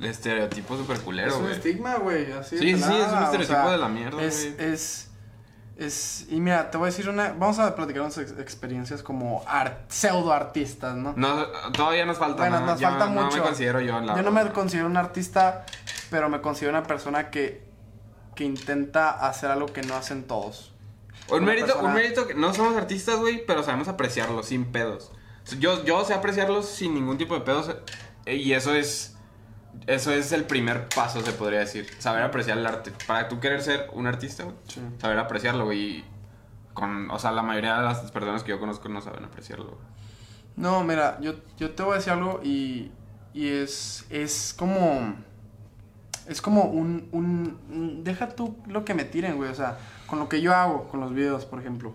[0.00, 1.52] estereotipo súper culero, es un güey.
[1.54, 4.54] estigma, güey, así de Sí, sí, es un o estereotipo sea, de la mierda, Es,
[4.56, 4.72] güey.
[4.72, 5.10] es,
[5.76, 9.42] es, y mira, te voy a decir una, vamos a platicar unas ex- experiencias como
[9.46, 11.14] art, pseudo artistas, ¿no?
[11.16, 12.66] No, todavía nos falta, Bueno, ¿no?
[12.66, 13.36] nos Yo falta no mucho.
[13.38, 15.64] me considero yo la Yo no me considero un artista,
[16.10, 17.69] pero me considero una persona que,
[18.34, 20.72] que intenta hacer algo que no hacen todos.
[21.30, 25.12] Un mérito, persona- un mérito que no somos artistas, güey, pero sabemos apreciarlos sin pedos.
[25.58, 27.74] Yo, yo sé apreciarlos sin ningún tipo de pedos
[28.26, 29.16] eh, y eso es
[29.86, 31.88] eso es el primer paso, se podría decir.
[31.98, 32.92] Saber apreciar el arte.
[33.06, 34.80] Para tú querer ser un artista, güey, Sí.
[34.98, 36.04] saber apreciarlo, güey.
[36.74, 39.78] Con, o sea, la mayoría de las personas que yo conozco no saben apreciarlo.
[40.56, 42.90] No, mira, yo, yo te voy a decir algo y,
[43.32, 45.16] y es, es como...
[46.30, 49.50] Es como un, un, Deja tú lo que me tiren, güey.
[49.50, 51.94] O sea, con lo que yo hago, con los videos, por ejemplo.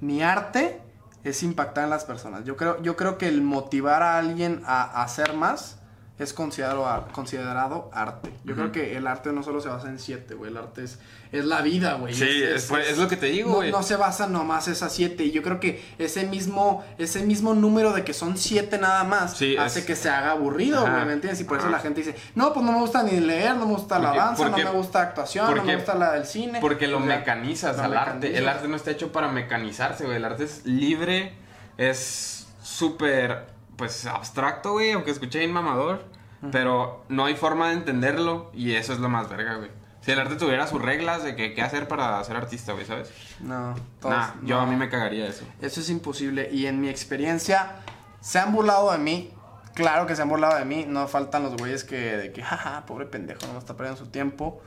[0.00, 0.80] Mi arte
[1.24, 2.44] es impactar en las personas.
[2.44, 5.81] Yo creo, yo creo que el motivar a alguien a hacer más
[6.22, 8.32] es considerado, considerado arte.
[8.44, 10.50] Yo creo que el arte no solo se basa en siete, güey.
[10.50, 10.98] El arte es,
[11.32, 12.14] es la vida, güey.
[12.14, 13.70] Sí, es, pues, es lo que te digo, no, güey.
[13.70, 15.24] no se basa nomás esas siete.
[15.24, 19.36] Y yo creo que ese mismo, ese mismo número de que son siete nada más
[19.36, 21.40] Sí, hace que se haga aburrido, güey, ¿me entiendes?
[21.40, 23.72] Y por eso la gente dice, no, pues no me gusta ni leer, no me
[23.72, 26.58] gusta la danza, no me gusta actuación, no me gusta la del cine.
[26.60, 28.36] Porque lo O sea, mecanizas al arte.
[28.36, 30.16] El arte no está hecho para mecanizarse, güey.
[30.16, 31.32] El arte es libre,
[31.78, 33.46] es súper,
[33.76, 36.04] pues, abstracto, güey, aunque escuché bien mamador.
[36.50, 39.70] Pero no hay forma de entenderlo y eso es lo más verga, güey.
[40.00, 43.12] Si el arte tuviera sus reglas de que qué hacer para ser artista, güey, ¿sabes?
[43.38, 44.62] No, todos- Nah, yo no.
[44.62, 45.44] a mí me cagaría eso.
[45.60, 46.48] Eso es imposible.
[46.50, 47.76] Y en mi experiencia,
[48.20, 49.30] se han burlado de mí.
[49.74, 50.84] Claro que se han burlado de mí.
[50.88, 54.60] No faltan los güeyes que, de que, jaja, pobre pendejo, no está perdiendo su tiempo.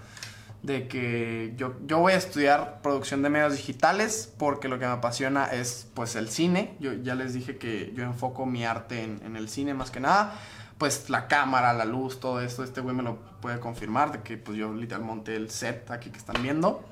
[0.63, 4.93] De que yo, yo voy a estudiar producción de medios digitales porque lo que me
[4.93, 6.77] apasiona es, pues, el cine.
[6.79, 9.99] Yo ya les dije que yo enfoco mi arte en, en el cine más que
[9.99, 10.33] nada.
[10.77, 14.11] Pues la cámara, la luz, todo esto, este güey me lo puede confirmar.
[14.11, 16.83] De que, pues, yo literal monté el set aquí que están viendo.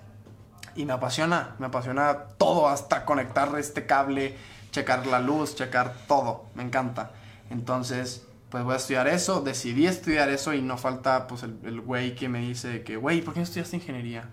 [0.75, 4.35] Y me apasiona, me apasiona todo, hasta conectar este cable,
[4.71, 7.11] checar la luz, checar todo, me encanta.
[7.51, 12.15] Entonces, pues voy a estudiar eso, decidí estudiar eso y no falta pues el güey
[12.15, 14.29] que me dice que, güey, ¿por qué no estudiaste ingeniería?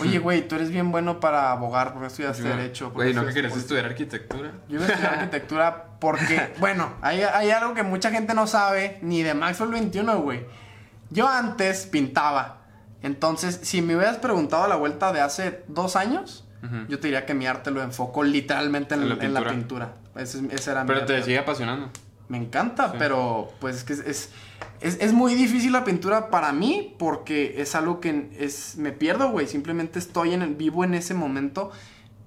[0.00, 2.92] Oye, güey, tú eres bien bueno para abogar, ¿por qué no estudiaste derecho?
[2.92, 4.52] ¿Por qué Güey, ¿no que política?" estudiar arquitectura?
[4.68, 8.98] Yo iba a estudiar arquitectura porque, bueno, hay, hay algo que mucha gente no sabe,
[9.02, 10.44] ni de Maxwell 21, güey.
[11.10, 12.58] Yo antes pintaba.
[13.02, 16.44] Entonces, si me hubieras preguntado a la vuelta de hace dos años,
[16.88, 19.92] yo te diría que mi arte lo enfoco literalmente en, En la en la pintura.
[19.94, 20.22] pintura.
[20.22, 21.14] Ese, es- ese era mi Pero arte.
[21.16, 21.90] te sigue apasionando.
[22.28, 22.96] Me encanta, Sí.
[23.00, 24.30] pero pues es que es, es,
[24.82, 29.30] es- es muy difícil la pintura para mí porque es algo que es, me pierdo,
[29.30, 29.46] güey.
[29.46, 31.70] Simplemente estoy en el, vivo en ese momento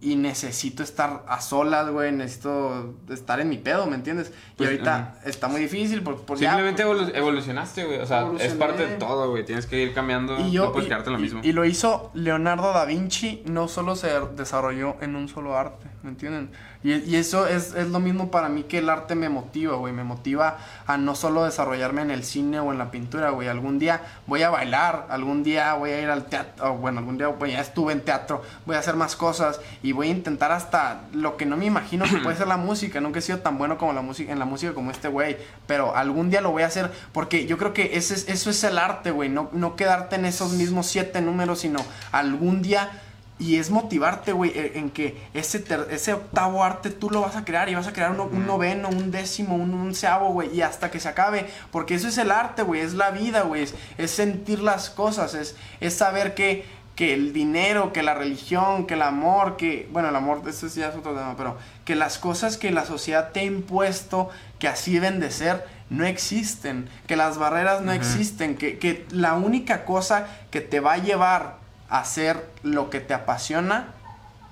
[0.02, 4.28] y necesito estar a solas, güey, necesito estar en mi pedo, ¿me entiendes?
[4.54, 8.00] y Pues, ahorita está muy difícil por, por ya, Simplemente pues, evolu- evolucionaste, güey.
[8.00, 9.46] O sea, es parte de todo, güey.
[9.46, 10.38] Tienes que ir cambiando.
[10.40, 11.42] y yo no puedes y- quedarte en lo y- mismo.
[11.44, 16.12] y lo hizo Leonardo da Vinci, no solo se desarrolló en un solo arte, ¿me
[16.12, 16.52] entienden?
[16.84, 20.04] Y, eso es, es lo mismo para mí que el arte me motiva, güey, me
[20.04, 24.02] motiva a no solo desarrollarme en el cine o en la pintura, güey, algún día
[24.28, 27.60] voy a bailar, algún día voy a ir al teatro, bueno, algún día pues, ya
[27.60, 31.48] estuve en teatro, voy a hacer más cosas y voy a intentar hasta lo que
[31.48, 34.02] no me imagino que puede ser la música, nunca he sido tan bueno como la
[34.02, 37.48] música, en la música como este güey, pero algún día lo voy a hacer porque
[37.48, 40.54] yo creo que ese es, eso es el arte, güey, no, no quedarte en esos
[40.54, 41.80] mismos siete números, sino
[42.12, 43.02] algún día
[43.38, 47.36] y es motivarte, güey, e- en que ese, ter- ese octavo arte tú lo vas
[47.36, 50.62] a crear y vas a crear uno- un noveno, un décimo, un onceavo, güey, y
[50.62, 51.48] hasta que se acabe.
[51.72, 55.34] Porque eso es el arte, güey, es la vida, güey, es, es sentir las cosas,
[55.34, 56.64] es, es saber que,
[56.96, 60.88] que el dinero, que la religión, que el amor, que, bueno, el amor, eso ya
[60.88, 64.30] es otro tema, pero que las cosas que la sociedad te ha impuesto,
[64.60, 69.34] que así deben de ser, no existen, que las barreras no existen, que, que la
[69.34, 73.88] única cosa que te va a llevar hacer lo que te apasiona,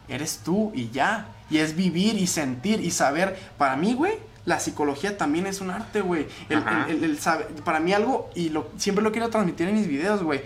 [0.08, 1.28] eres tú y ya.
[1.50, 3.38] Y es vivir y sentir y saber.
[3.58, 4.14] Para mí, güey,
[4.46, 6.28] la psicología también es un arte, güey.
[6.50, 7.18] El,
[7.64, 10.42] para mí algo, y lo, siempre lo quiero transmitir en mis videos, güey.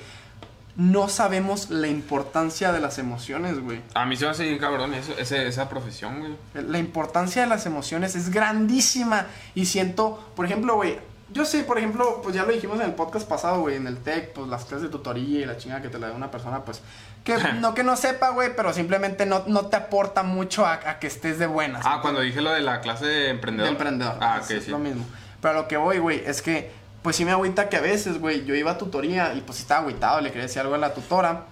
[0.75, 3.81] No sabemos la importancia de las emociones, güey.
[3.95, 6.35] A mí se me hace bien cabrón eso, ese- esa profesión, güey.
[6.67, 9.25] La importancia de las emociones es grandísima.
[9.55, 10.99] Y siento, por ejemplo, güey,
[11.29, 13.97] yo sé, por ejemplo, pues ya lo dijimos en el podcast pasado, güey, en el
[13.97, 16.63] TEC, pues las clases de tutoría y la chingada que te la da una persona,
[16.63, 16.81] pues,
[17.23, 20.99] que no que no sepa, güey, pero simplemente no, no te aporta mucho a, a
[20.99, 21.83] que estés de buenas.
[21.85, 23.69] Ah, cuando dije lo de la clase de emprendedor.
[23.69, 24.17] de emprendedor.
[24.21, 24.71] Ah, es, ok, es sí.
[24.71, 25.05] lo mismo.
[25.41, 26.71] Pero lo que voy, güey, es que,
[27.01, 29.81] pues sí me agüita que a veces, güey, yo iba a tutoría y pues estaba
[29.81, 31.43] agüitado, le quería decir algo a la tutora.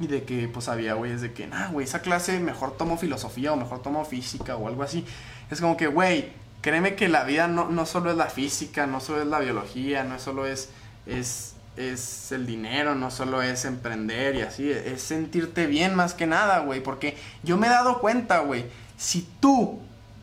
[0.00, 2.98] Y de que, pues había, güey, es de que, nah, güey, esa clase mejor tomo
[2.98, 5.06] filosofía o mejor tomo física o algo así.
[5.50, 6.32] Es como que, güey,
[6.64, 10.02] créeme que la vida no, no solo es la física, no solo es la biología,
[10.02, 10.70] no solo es,
[11.04, 16.26] es, es el dinero, no solo es emprender y así, es sentirte bien más que
[16.26, 16.82] nada, güey.
[16.82, 18.64] Porque yo me he dado cuenta, güey,
[18.96, 19.78] si tú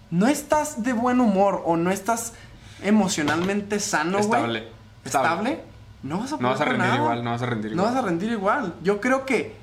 [0.10, 2.34] no estás de buen humor o no estás
[2.82, 4.42] emocionalmente sano, güey.
[4.42, 4.68] Estable.
[5.06, 5.62] Estable.
[6.02, 6.96] No vas a No vas a rendir nada.
[6.96, 7.94] igual, no vas a rendir No igual.
[7.94, 8.74] vas a rendir igual.
[8.82, 9.56] Yo creo que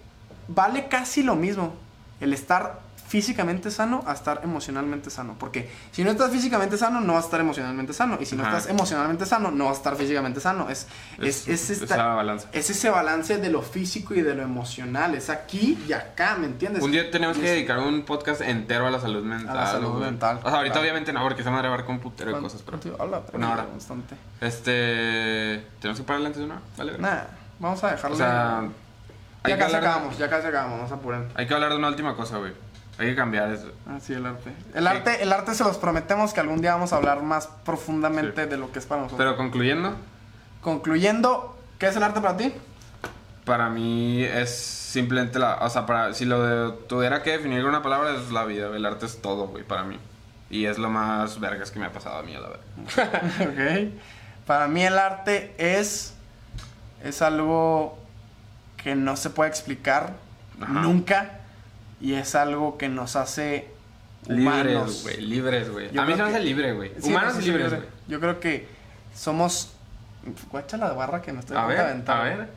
[0.46, 1.74] vale casi lo mismo
[2.20, 5.34] el estar físicamente sano a estar emocionalmente sano.
[5.38, 8.18] Porque si no estás físicamente sano, no vas a estar emocionalmente sano.
[8.20, 8.58] Y si no Ajá.
[8.58, 10.68] estás emocionalmente sano, no vas a estar físicamente sano.
[10.68, 10.86] Es,
[11.18, 12.48] es, es, esta- esa balanza.
[12.52, 15.14] es ese balance de lo físico y de lo emocional.
[15.14, 16.82] Es aquí y acá, ¿me entiendes?
[16.82, 19.66] Un día tenemos que es- dedicar un podcast entero a la salud mental.
[19.66, 20.02] salud güey.
[20.04, 20.80] mental, O sea, ahorita claro.
[20.82, 22.78] obviamente no, porque se van a grabar con un putero de cosas, pero...
[23.00, 23.66] Habla, Una hora.
[23.72, 24.14] bastante.
[24.40, 25.66] Este...
[25.80, 26.60] ¿Tenemos que pararle antes de una?
[26.76, 26.98] Vale.
[26.98, 27.22] Nah,
[27.58, 28.14] vamos a dejarlo.
[28.14, 28.62] O sea...
[29.46, 31.28] Ya casi acabamos, ya casi acabamos, vamos a apurar.
[31.34, 32.52] hay que hablar de una última cosa, güey.
[32.98, 33.70] Hay que cambiar eso.
[33.88, 34.52] Ah, sí, el arte.
[34.74, 38.44] El arte, el arte se los prometemos que algún día vamos a hablar más profundamente
[38.44, 38.50] Sí.
[38.50, 39.18] de lo que es para nosotros.
[39.18, 39.94] Pero concluyendo,
[40.62, 42.52] Concluyendo, ¿qué es el arte para ti?
[43.44, 45.54] para mí es simplemente la...
[45.62, 48.66] O sea, para, si lo de- tuviera que definir con una palabra es la vida.
[48.76, 49.98] El arte es todo, güey, para mí.
[50.50, 52.64] Y es lo más vergas que me ha pasado a mí, a la verdad.
[53.88, 53.92] ok.
[54.46, 56.12] Para mí el arte es.
[57.02, 57.98] Es algo
[58.76, 60.12] que no se puede explicar
[60.60, 60.72] Ajá.
[60.82, 61.40] nunca.
[62.00, 63.68] Y es algo que nos hace
[64.28, 64.64] humanos.
[64.66, 65.98] Libres, güey, libres, güey.
[65.98, 66.92] A mí se me hace libre, güey.
[67.00, 67.82] Sí, Humanos no, y libres, güey.
[68.08, 68.68] Yo creo que
[69.14, 69.72] somos.
[70.50, 72.48] Guacha la barra que me estoy A ver, aventar, a ver.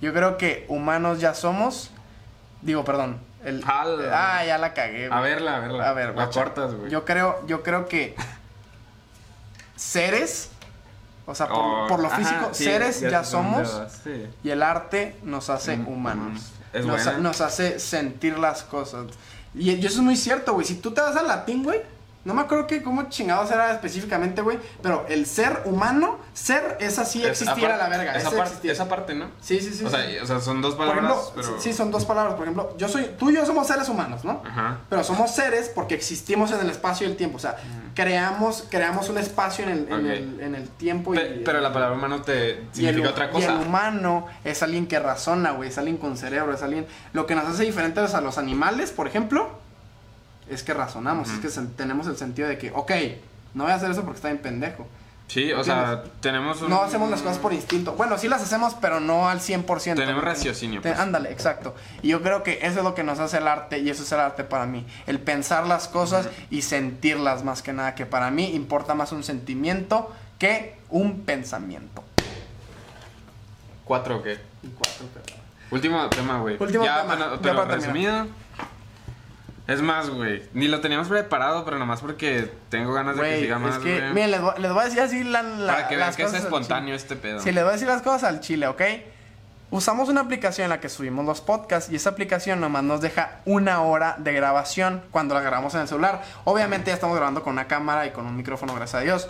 [0.00, 1.90] Yo creo que humanos ya somos.
[2.62, 3.18] Digo, perdón.
[3.44, 4.38] El, Jala.
[4.38, 5.06] ah, ya la cagué.
[5.06, 5.22] A güey.
[5.32, 5.88] verla, a verla.
[5.88, 6.90] A ver, La cortas, güey.
[6.90, 8.14] Yo creo, yo creo que
[9.76, 10.50] seres,
[11.26, 13.68] o sea, por, Oh, por lo ajá, físico, sí, seres ya, somos
[14.04, 14.26] sí.
[14.44, 16.40] y el arte nos hace Mm, humanos.
[16.40, 17.18] mm, es nos, buena.
[17.18, 19.06] nos hace sentir las cosas.
[19.54, 20.66] Y, y eso es muy cierto, güey.
[20.66, 21.80] Si tú te vas al latín, güey,
[22.24, 26.98] no me acuerdo que cómo chingados era específicamente, güey, pero el ser humano, ser es
[26.98, 28.12] así Es existiera apar- la verga.
[28.16, 28.72] Esa, ese par- existiera.
[28.74, 29.26] esa parte, ¿no?
[29.40, 29.84] Sí, sí, sí.
[29.84, 30.12] o, sea, sí.
[30.12, 31.60] y- o sea, son dos palabras, ejemplo, pero...
[31.60, 32.34] sí, son dos palabras.
[32.34, 34.42] Por ejemplo, yo soy, tú y yo somos seres humanos, ¿no?
[34.44, 34.78] Ajá.
[34.88, 37.36] Pero somos seres porque existimos en el espacio y el tiempo.
[37.36, 37.56] O sea,
[37.94, 41.12] creamos, creamos un espacio en el, en el, en el tiempo.
[41.12, 43.52] Pe- y, pero la palabra humano te y el, significa otra y cosa.
[43.54, 45.68] el humano es alguien que razona, güey.
[45.68, 46.54] Es alguien con cerebro.
[46.54, 46.86] Es alguien.
[47.12, 49.50] Lo que nos hace diferentes a los animales, por ejemplo,
[50.54, 51.28] es que razonamos.
[51.30, 52.90] Es que tenemos el sentido de que, ok,
[53.54, 54.86] no voy a hacer eso porque está bien pendejo.
[55.28, 56.68] Sí, o sea, tenemos un...
[56.68, 57.94] No hacemos las cosas por instinto.
[57.94, 59.94] Bueno, sí las hacemos, pero no al 100%.
[59.94, 61.00] Tenemos raciocinio, Te- pues.
[61.00, 61.74] Ándale, exacto.
[62.02, 64.12] Y yo creo que eso es lo que nos hace el arte y eso es
[64.12, 64.84] el arte para mí.
[65.06, 67.94] El pensar las cosas y sentirlas más que nada.
[67.94, 72.04] Que para mí importa más un sentimiento que un pensamiento.
[73.84, 74.38] ¿Cuatro o qué?
[74.62, 76.56] Y cuatro, pero- Último tema, güey.
[76.60, 78.26] Último ya, tema, Pero, ya para terminar.
[79.68, 83.58] Es más, güey, ni lo teníamos preparado, pero nomás porque tengo ganas de que siga
[83.60, 84.12] más, es que, güey.
[84.12, 86.32] miren, les voy, les voy a decir así la, la- Para que vean que es
[86.34, 87.40] espontáneo este pedo.
[87.40, 88.82] Sí, les voy a decir las cosas al chile, ¿ok?
[89.70, 93.38] Usamos una aplicación en la que subimos los podcasts y esa aplicación nomás nos deja
[93.46, 96.22] una hora de grabación cuando la grabamos en el celular.
[96.44, 99.28] Obviamente ya estamos grabando con una cámara y con un micrófono, gracias a Dios.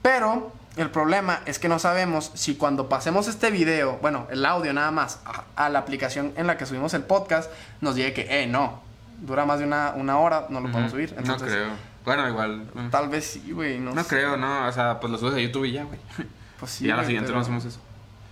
[0.00, 4.72] Pero el problema es que no sabemos si cuando pasemos este video, bueno, el audio
[4.72, 7.50] nada más, a, a la aplicación en la que subimos el podcast,
[7.82, 8.80] nos diga que, eh, no,
[9.22, 10.72] dura más de una, una hora, no lo Ujú.
[10.72, 11.14] podemos subir.
[11.24, 11.68] no creo.
[12.04, 12.66] Bueno, igual.
[12.90, 13.78] Tal vez sí, güey.
[13.78, 14.08] No, No sé.
[14.08, 14.66] creo, no.
[14.66, 15.98] O sea, pues lo subes a YouTube y ya, güey.
[16.58, 16.86] Pues sí.
[16.86, 17.80] y a la siguiente pero- no hacemos eso.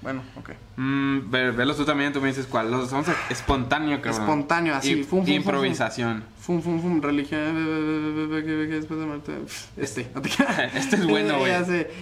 [0.03, 0.51] Bueno, ok.
[0.77, 2.71] Mm, ve- velos tú también, tú me dices cuál.
[2.71, 4.23] Los vamos a espontáneo, cabrón.
[4.23, 6.25] Espontáneo, así, Y- fum, fum, improvisación.
[6.41, 7.41] Fum, fum, fum, religión.
[9.77, 10.75] Este, no te creas.
[10.75, 11.53] Este es bueno, güey.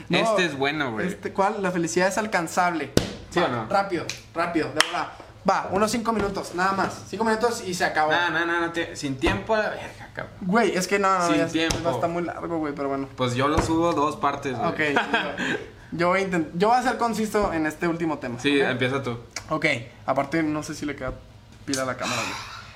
[0.08, 1.08] No, Este es bueno, güey.
[1.08, 1.62] Este, ¿Cuál?
[1.62, 2.90] La felicidad es alcanzable.
[3.30, 3.66] ¿Sí o no?
[3.68, 5.08] Rápido, rápido, de verdad.
[5.48, 7.04] Va, unos cinco minutos, nada más.
[7.08, 8.12] Cinco minutos y se acabó.
[8.12, 10.34] No, no, no, no, te- sin tiempo a la verga, cabrón.
[10.42, 11.90] Güey, es que no, no, Sin ya tiempo.
[11.90, 13.08] está muy largo, güey, pero bueno.
[13.16, 14.68] Pues yo lo subo dos partes, güey.
[14.70, 15.44] Ok, yo-
[15.92, 18.38] yo voy a intent- yo voy a ser conciso en este último tema.
[18.40, 19.18] Sí, empieza tú.
[19.48, 19.64] Ok,
[20.04, 21.12] aparte no sé si le queda
[21.64, 22.34] pila a la cámara, güey.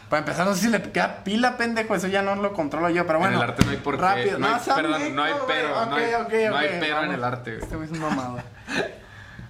[0.09, 3.07] Para empezar, no sé si le queda pila, pendejo, eso ya no lo controlo yo,
[3.07, 3.35] pero bueno.
[3.37, 4.03] en el arte no hay por qué.
[4.03, 5.69] Rápido, no hay, sean perdón, no hay pero.
[5.75, 7.63] no Ok, hay, ok, no hay pero en el arte, güey.
[7.63, 8.39] Este güey es un mamado.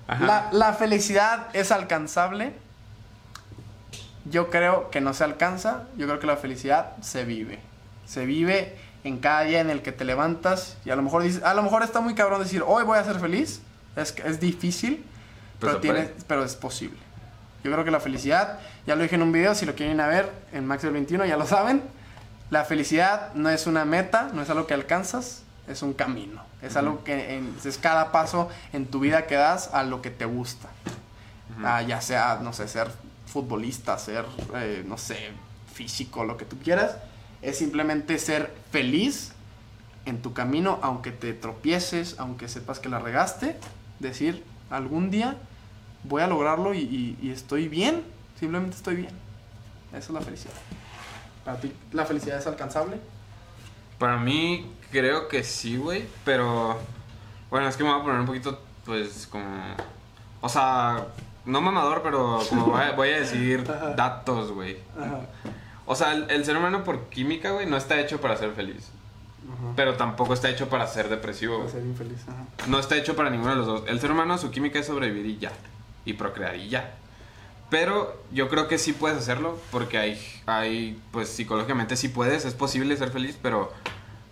[0.52, 2.54] La felicidad es alcanzable.
[4.24, 5.84] Yo creo que no se alcanza.
[5.96, 7.58] Yo creo que la felicidad se vive.
[8.06, 10.76] Se vive en cada día en el que te levantas.
[10.84, 13.04] Y a lo mejor dices, a lo mejor está muy cabrón decir, hoy voy a
[13.04, 13.60] ser feliz.
[13.96, 15.04] Es, es difícil,
[15.60, 16.14] pero, puede.
[16.26, 16.98] pero es posible.
[17.64, 20.00] Yo creo que la felicidad, ya lo dije en un video, si lo quieren ir
[20.00, 21.82] a ver en Max del 21, ya lo saben.
[22.50, 26.42] La felicidad no es una meta, no es algo que alcanzas, es un camino.
[26.60, 30.10] Es algo que en- es cada paso en tu vida que das a lo que
[30.10, 30.68] te gusta.
[31.64, 32.88] Ah, ya sea, no sé, ser
[33.26, 34.24] futbolista, ser,
[34.56, 35.30] eh, no sé,
[35.72, 36.96] físico, lo que tú quieras.
[37.40, 39.32] Es simplemente ser feliz
[40.04, 43.56] en tu camino, aunque te tropieces, aunque sepas que la regaste.
[43.98, 45.36] Decir, algún día
[46.04, 48.02] voy a lograrlo y, y- estoy bien.
[48.38, 49.14] Simplemente estoy bien.
[49.90, 50.54] Esa es la felicidad.
[51.44, 52.98] ¿Para ti la felicidad es alcanzable?
[53.98, 56.06] Para mí, creo que sí, güey.
[56.24, 56.78] Pero.
[57.50, 59.76] Bueno, es que me voy a poner un poquito, pues, como.
[60.40, 61.06] O sea,
[61.44, 63.64] no mamador, pero como voy a, voy a decir
[63.96, 64.76] datos, güey.
[65.86, 68.90] O sea, el, el ser humano por química, güey, no está hecho para ser feliz.
[69.76, 72.20] Pero tampoco está hecho para ser depresivo, Para ser infeliz.
[72.28, 72.46] Ajá.
[72.68, 73.82] No está hecho para ninguno de los dos.
[73.86, 75.52] El ser humano, su química es sobrevivir y ya.
[76.04, 76.94] Y procrear y ya.
[77.70, 82.52] Pero yo creo que sí puedes hacerlo porque hay, hay pues psicológicamente sí puedes, es
[82.54, 83.72] posible ser feliz, pero,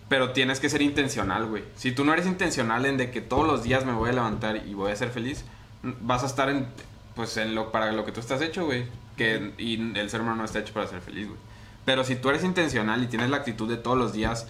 [0.09, 1.63] pero tienes que ser intencional, güey.
[1.75, 4.57] Si tú no eres intencional en de que todos los días me voy a levantar
[4.57, 5.43] y voy a ser feliz,
[5.81, 6.67] vas a estar en,
[7.15, 8.85] pues en lo, para lo que tú estás hecho, güey.
[9.17, 11.39] Que, y el ser humano no está hecho para ser feliz, güey.
[11.85, 14.47] Pero si tú eres intencional y tienes la actitud de todos los días,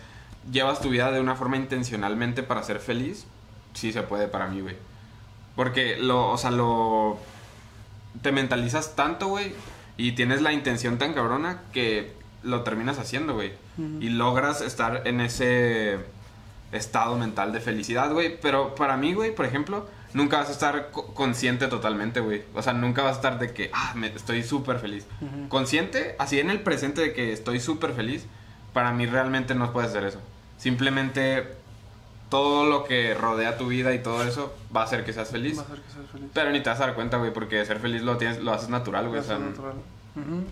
[0.51, 3.25] llevas tu vida de una forma intencionalmente para ser feliz,
[3.73, 4.75] sí se puede para mí, güey.
[5.55, 7.19] Porque lo, o sea, lo
[8.21, 9.53] te mentalizas tanto, güey,
[9.97, 13.53] y tienes la intención tan cabrona que lo terminas haciendo, güey.
[13.99, 15.97] Y logras estar en ese
[16.71, 18.39] estado mental de felicidad, güey.
[18.39, 22.43] Pero para mí, güey, por ejemplo, nunca vas a estar co- consciente totalmente, güey.
[22.53, 25.05] O sea, nunca vas a estar de que, ah, me, estoy súper feliz.
[25.21, 25.47] Ujú.
[25.49, 28.25] Consciente, así en el presente de que estoy súper feliz,
[28.73, 30.19] para mí realmente no puedes hacer eso.
[30.57, 31.47] Simplemente
[32.29, 35.57] todo lo que rodea tu vida y todo eso va a hacer que seas feliz.
[35.57, 36.29] Va a hacer que seas feliz.
[36.33, 38.69] Pero ni te vas a dar cuenta, güey, porque ser feliz lo tienes, lo haces
[38.69, 39.19] natural, güey.
[39.19, 39.73] o sea, natural.
[40.15, 40.43] Ujú.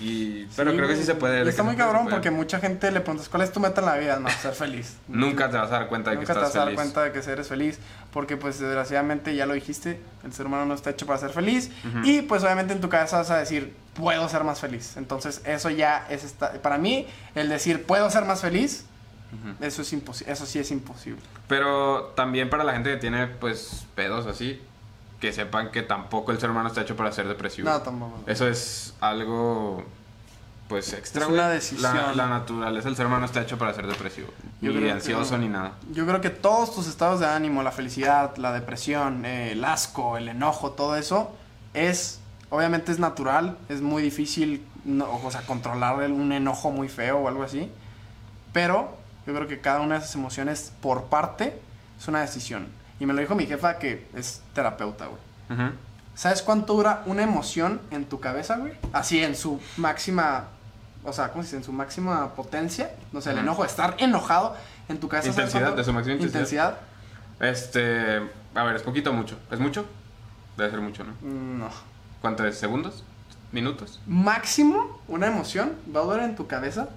[0.00, 1.44] Y, pero creo que sí se puede.
[1.44, 2.16] Y está muy cabrón puede.
[2.16, 4.18] porque mucha gente le preguntas, ¿cuál es tu meta en la vida?
[4.18, 4.96] No, ser feliz.
[5.08, 6.76] Nunca te vas a dar cuenta de que Nunca te estás vas a dar feliz.
[6.80, 7.78] cuenta de que eres feliz.
[8.12, 11.70] Porque, pues, desgraciadamente, ya lo dijiste, el ser humano no está hecho para ser feliz.
[11.86, 12.06] Ujú.
[12.06, 14.96] Y, pues, obviamente, en tu cabeza vas a decir, puedo ser más feliz.
[14.96, 16.24] Entonces, eso ya es.
[16.24, 16.52] Esta...
[16.62, 18.84] Para mí, el decir, puedo ser más feliz,
[19.32, 19.64] Ujú.
[19.64, 19.92] eso, es
[20.26, 21.20] eso sí es imposible.
[21.48, 24.60] Pero también para la gente que tiene, pues, pedos así,
[25.20, 27.68] que sepan que tampoco el ser humano está hecho para ser depresivo.
[27.68, 28.20] No, tampoco.
[28.26, 29.82] Eso es algo,
[30.68, 31.96] pues, extra, Es una decisión.
[31.96, 34.28] La, la naturaleza del ser humano está hecho para ser depresivo.
[34.60, 35.72] Yo ni ansioso que- ni nada.
[35.92, 40.16] Yo creo que todos tus estados de ánimo, la felicidad, la depresión, eh, el asco,
[40.18, 41.34] el enojo, todo eso
[41.74, 47.18] es, obviamente es natural, es muy difícil, no, o sea, controlar un enojo muy feo
[47.18, 47.70] o algo así,
[48.52, 48.96] pero
[49.26, 51.60] yo creo que cada una de esas emociones por parte
[51.98, 52.68] es una decisión.
[53.00, 55.20] Y me lo dijo mi jefa que es terapeuta, güey.
[55.50, 55.74] Ujú.
[56.14, 58.72] ¿Sabes cuánto dura una emoción en tu cabeza, güey?
[58.92, 60.48] Así en su máxima,
[61.04, 61.56] o sea, ¿cómo se dice?
[61.58, 62.90] En su máxima potencia.
[63.12, 64.56] No sé, el enojo, estar enojado
[64.88, 65.32] en tu cabeza.
[65.32, 66.78] ¿sabes Intensidad, de su máxima intensidad.
[67.40, 68.20] Este,
[68.54, 69.38] a ver, es poquito o mucho.
[69.50, 69.86] ¿Es mucho?
[70.56, 71.12] Debe ser mucho, ¿no?
[71.20, 71.68] Mm, No.
[72.20, 72.58] ¿Cuánto es?
[72.58, 73.04] ¿Segundos?
[73.52, 73.98] minutos.
[74.06, 76.88] Máximo, una emoción va a durar en tu cabeza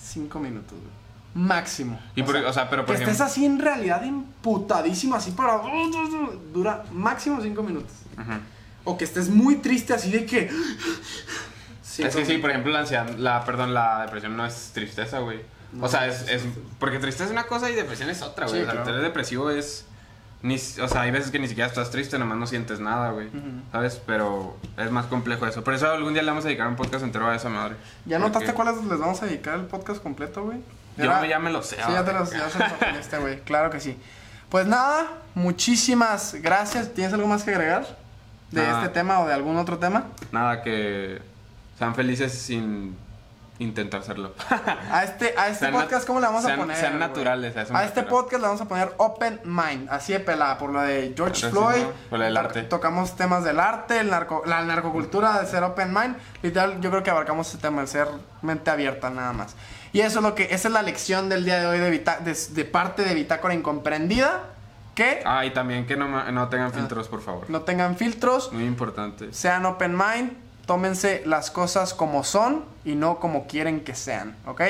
[0.00, 1.03] cinco minutos, güey.
[1.34, 2.00] Máximo.
[2.14, 5.60] Y por- o sea, pero por que ejemplo- estés así en realidad emputadísimo, así para.
[6.52, 7.90] Dura máximo cinco minutos.
[8.16, 8.40] Ajá.
[8.84, 10.50] O que estés muy triste, así de que.
[11.98, 15.40] es que sí, por ejemplo, la ansiedad, la, perdón, la depresión no es tristeza, güey.
[15.72, 16.42] No, o sea, es, es
[16.78, 18.60] porque tristeza es una cosa y depresión es otra, güey.
[18.60, 19.00] Sí, o sea, claro.
[19.02, 19.86] depresivo es,
[20.42, 23.28] ni, o sea, hay veces que ni siquiera estás triste, nomás no sientes nada, güey.
[23.72, 24.00] ¿Sabes?
[24.06, 25.64] Pero es más complejo eso.
[25.64, 27.74] Por eso algún día le vamos a dedicar un podcast entero a esa madre.
[28.06, 30.58] ¿Ya notaste cuáles les vamos a dedicar el podcast completo, güey?
[30.96, 31.76] Yo ya me lo sé.
[31.76, 33.40] Sí, ya te los, ya se los aprendiste, güey.
[33.44, 33.96] Claro que sí.
[34.48, 36.92] Pues nada, muchísimas gracias.
[36.94, 37.84] ¿Tienes algo más que agregar?
[38.50, 38.82] ¿De Nada.
[38.82, 40.04] este tema o de algún otro tema?
[40.30, 41.20] Nada, que
[41.78, 42.96] sean felices sin
[43.58, 44.34] intentar serlo.
[44.90, 46.76] A este, a este Sean podcast, ¿cómo le vamos sean- a poner?
[46.76, 50.58] sean naturales, a eso este podcast le vamos a poner Open Mind, así de pelada,
[50.58, 51.84] por lo de George Floyd.
[52.10, 52.62] por lo del To- arte.
[52.64, 56.16] Tocamos temas del arte, el narco, la narcocultura, de ser Open Mind.
[56.42, 58.08] Literal, yo creo que abarcamos ese tema, el ser
[58.42, 59.54] mente abierta nada más.
[59.92, 62.18] Y eso es lo que, esa es la lección del día de hoy de, Bita-
[62.18, 64.50] de, de parte de Bitácora Incomprendida.
[64.96, 67.50] Que Ah, y también que no, no tengan filtros, por favor.
[67.50, 69.32] no tengan filtros, Muy importante.
[69.32, 70.32] sean open mind,
[70.66, 74.62] tómense las cosas como son y no como quieren que sean, ¿ok?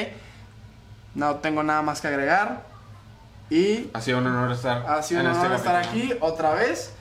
[1.14, 2.62] No tengo nada más que agregar.
[3.51, 6.55] Y Ha sido un honor estar ha sido en un este honor estar aquí otra
[6.55, 6.92] vez.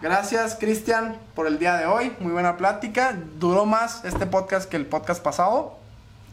[0.00, 2.14] Gracias, Cristian, por el día de hoy.
[2.20, 3.16] Muy buena plática.
[3.38, 5.78] Duró más este podcast que el podcast pasado.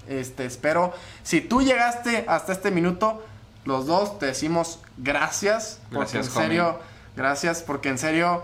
[0.08, 0.94] Este, espero.
[1.24, 3.24] Si tú llegaste hasta este minuto,
[3.64, 5.80] los dos te decimos gracias.
[5.92, 6.80] Porque Gracias, en serio,
[7.16, 8.44] gracias, porque en serio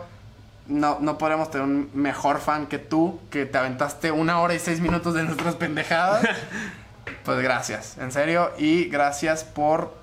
[0.69, 4.59] no, no podremos tener un mejor fan que tú, que te aventaste una hora y
[4.59, 6.25] seis minutos de nuestras pendejadas.
[7.25, 8.51] pues gracias, en serio.
[8.57, 9.93] Y gracias por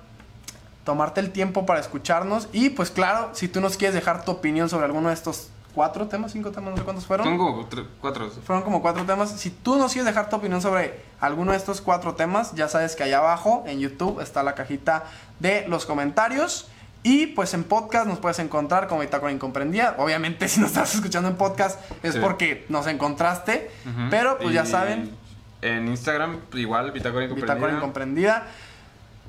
[0.83, 2.47] tomarte el tiempo para escucharnos.
[2.53, 6.07] Y pues claro, si tú nos quieres dejar tu opinión sobre alguno de estos cuatro
[6.07, 7.37] temas, cinco temas, no sé cuántos fueron.
[7.37, 8.29] Como tre- cuatro.
[8.29, 9.29] Fueron como cuatro temas.
[9.31, 12.95] Si tú nos quieres dejar tu opinión sobre alguno de estos cuatro temas, ya sabes
[12.95, 15.03] que allá abajo en YouTube está la cajita
[15.39, 16.67] de los comentarios.
[17.03, 19.95] Y pues en podcast nos puedes encontrar como Bitácora Incomprendida.
[19.97, 22.19] Obviamente si nos estás escuchando en podcast es Sí.
[22.21, 23.71] porque nos encontraste.
[24.09, 25.11] Pero pues ya saben,
[25.61, 27.53] En Instagram, igual, Bitácora Incomprendida.
[27.55, 28.47] Bitácora Incomprendida.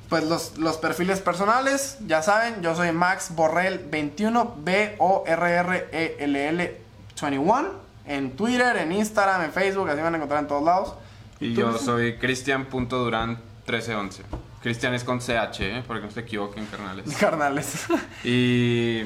[0.09, 6.77] Pues los, los perfiles personales, ya saben, yo soy Max Borrell 21, E B-O-R-R-E-L-L
[7.21, 7.69] 21.
[8.07, 10.95] En Twitter, en Instagram, en Facebook, así me van a encontrar en todos lados.
[11.41, 14.23] Y yo soy Cristian.durán1311.
[14.63, 15.85] Cristian es con CH, ¿eh?
[15.87, 17.15] Porque no se equivoquen, carnales.
[17.21, 17.87] Carnales.
[18.25, 19.03] Y.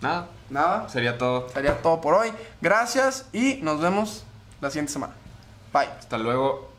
[0.00, 1.48] Nada, Nada, sería todo.
[1.50, 2.32] sería todo por hoy.
[2.60, 4.24] Gracias y nos vemos
[4.60, 5.12] la siguiente semana.
[5.72, 5.86] Bye.
[5.98, 6.71] Hasta luego.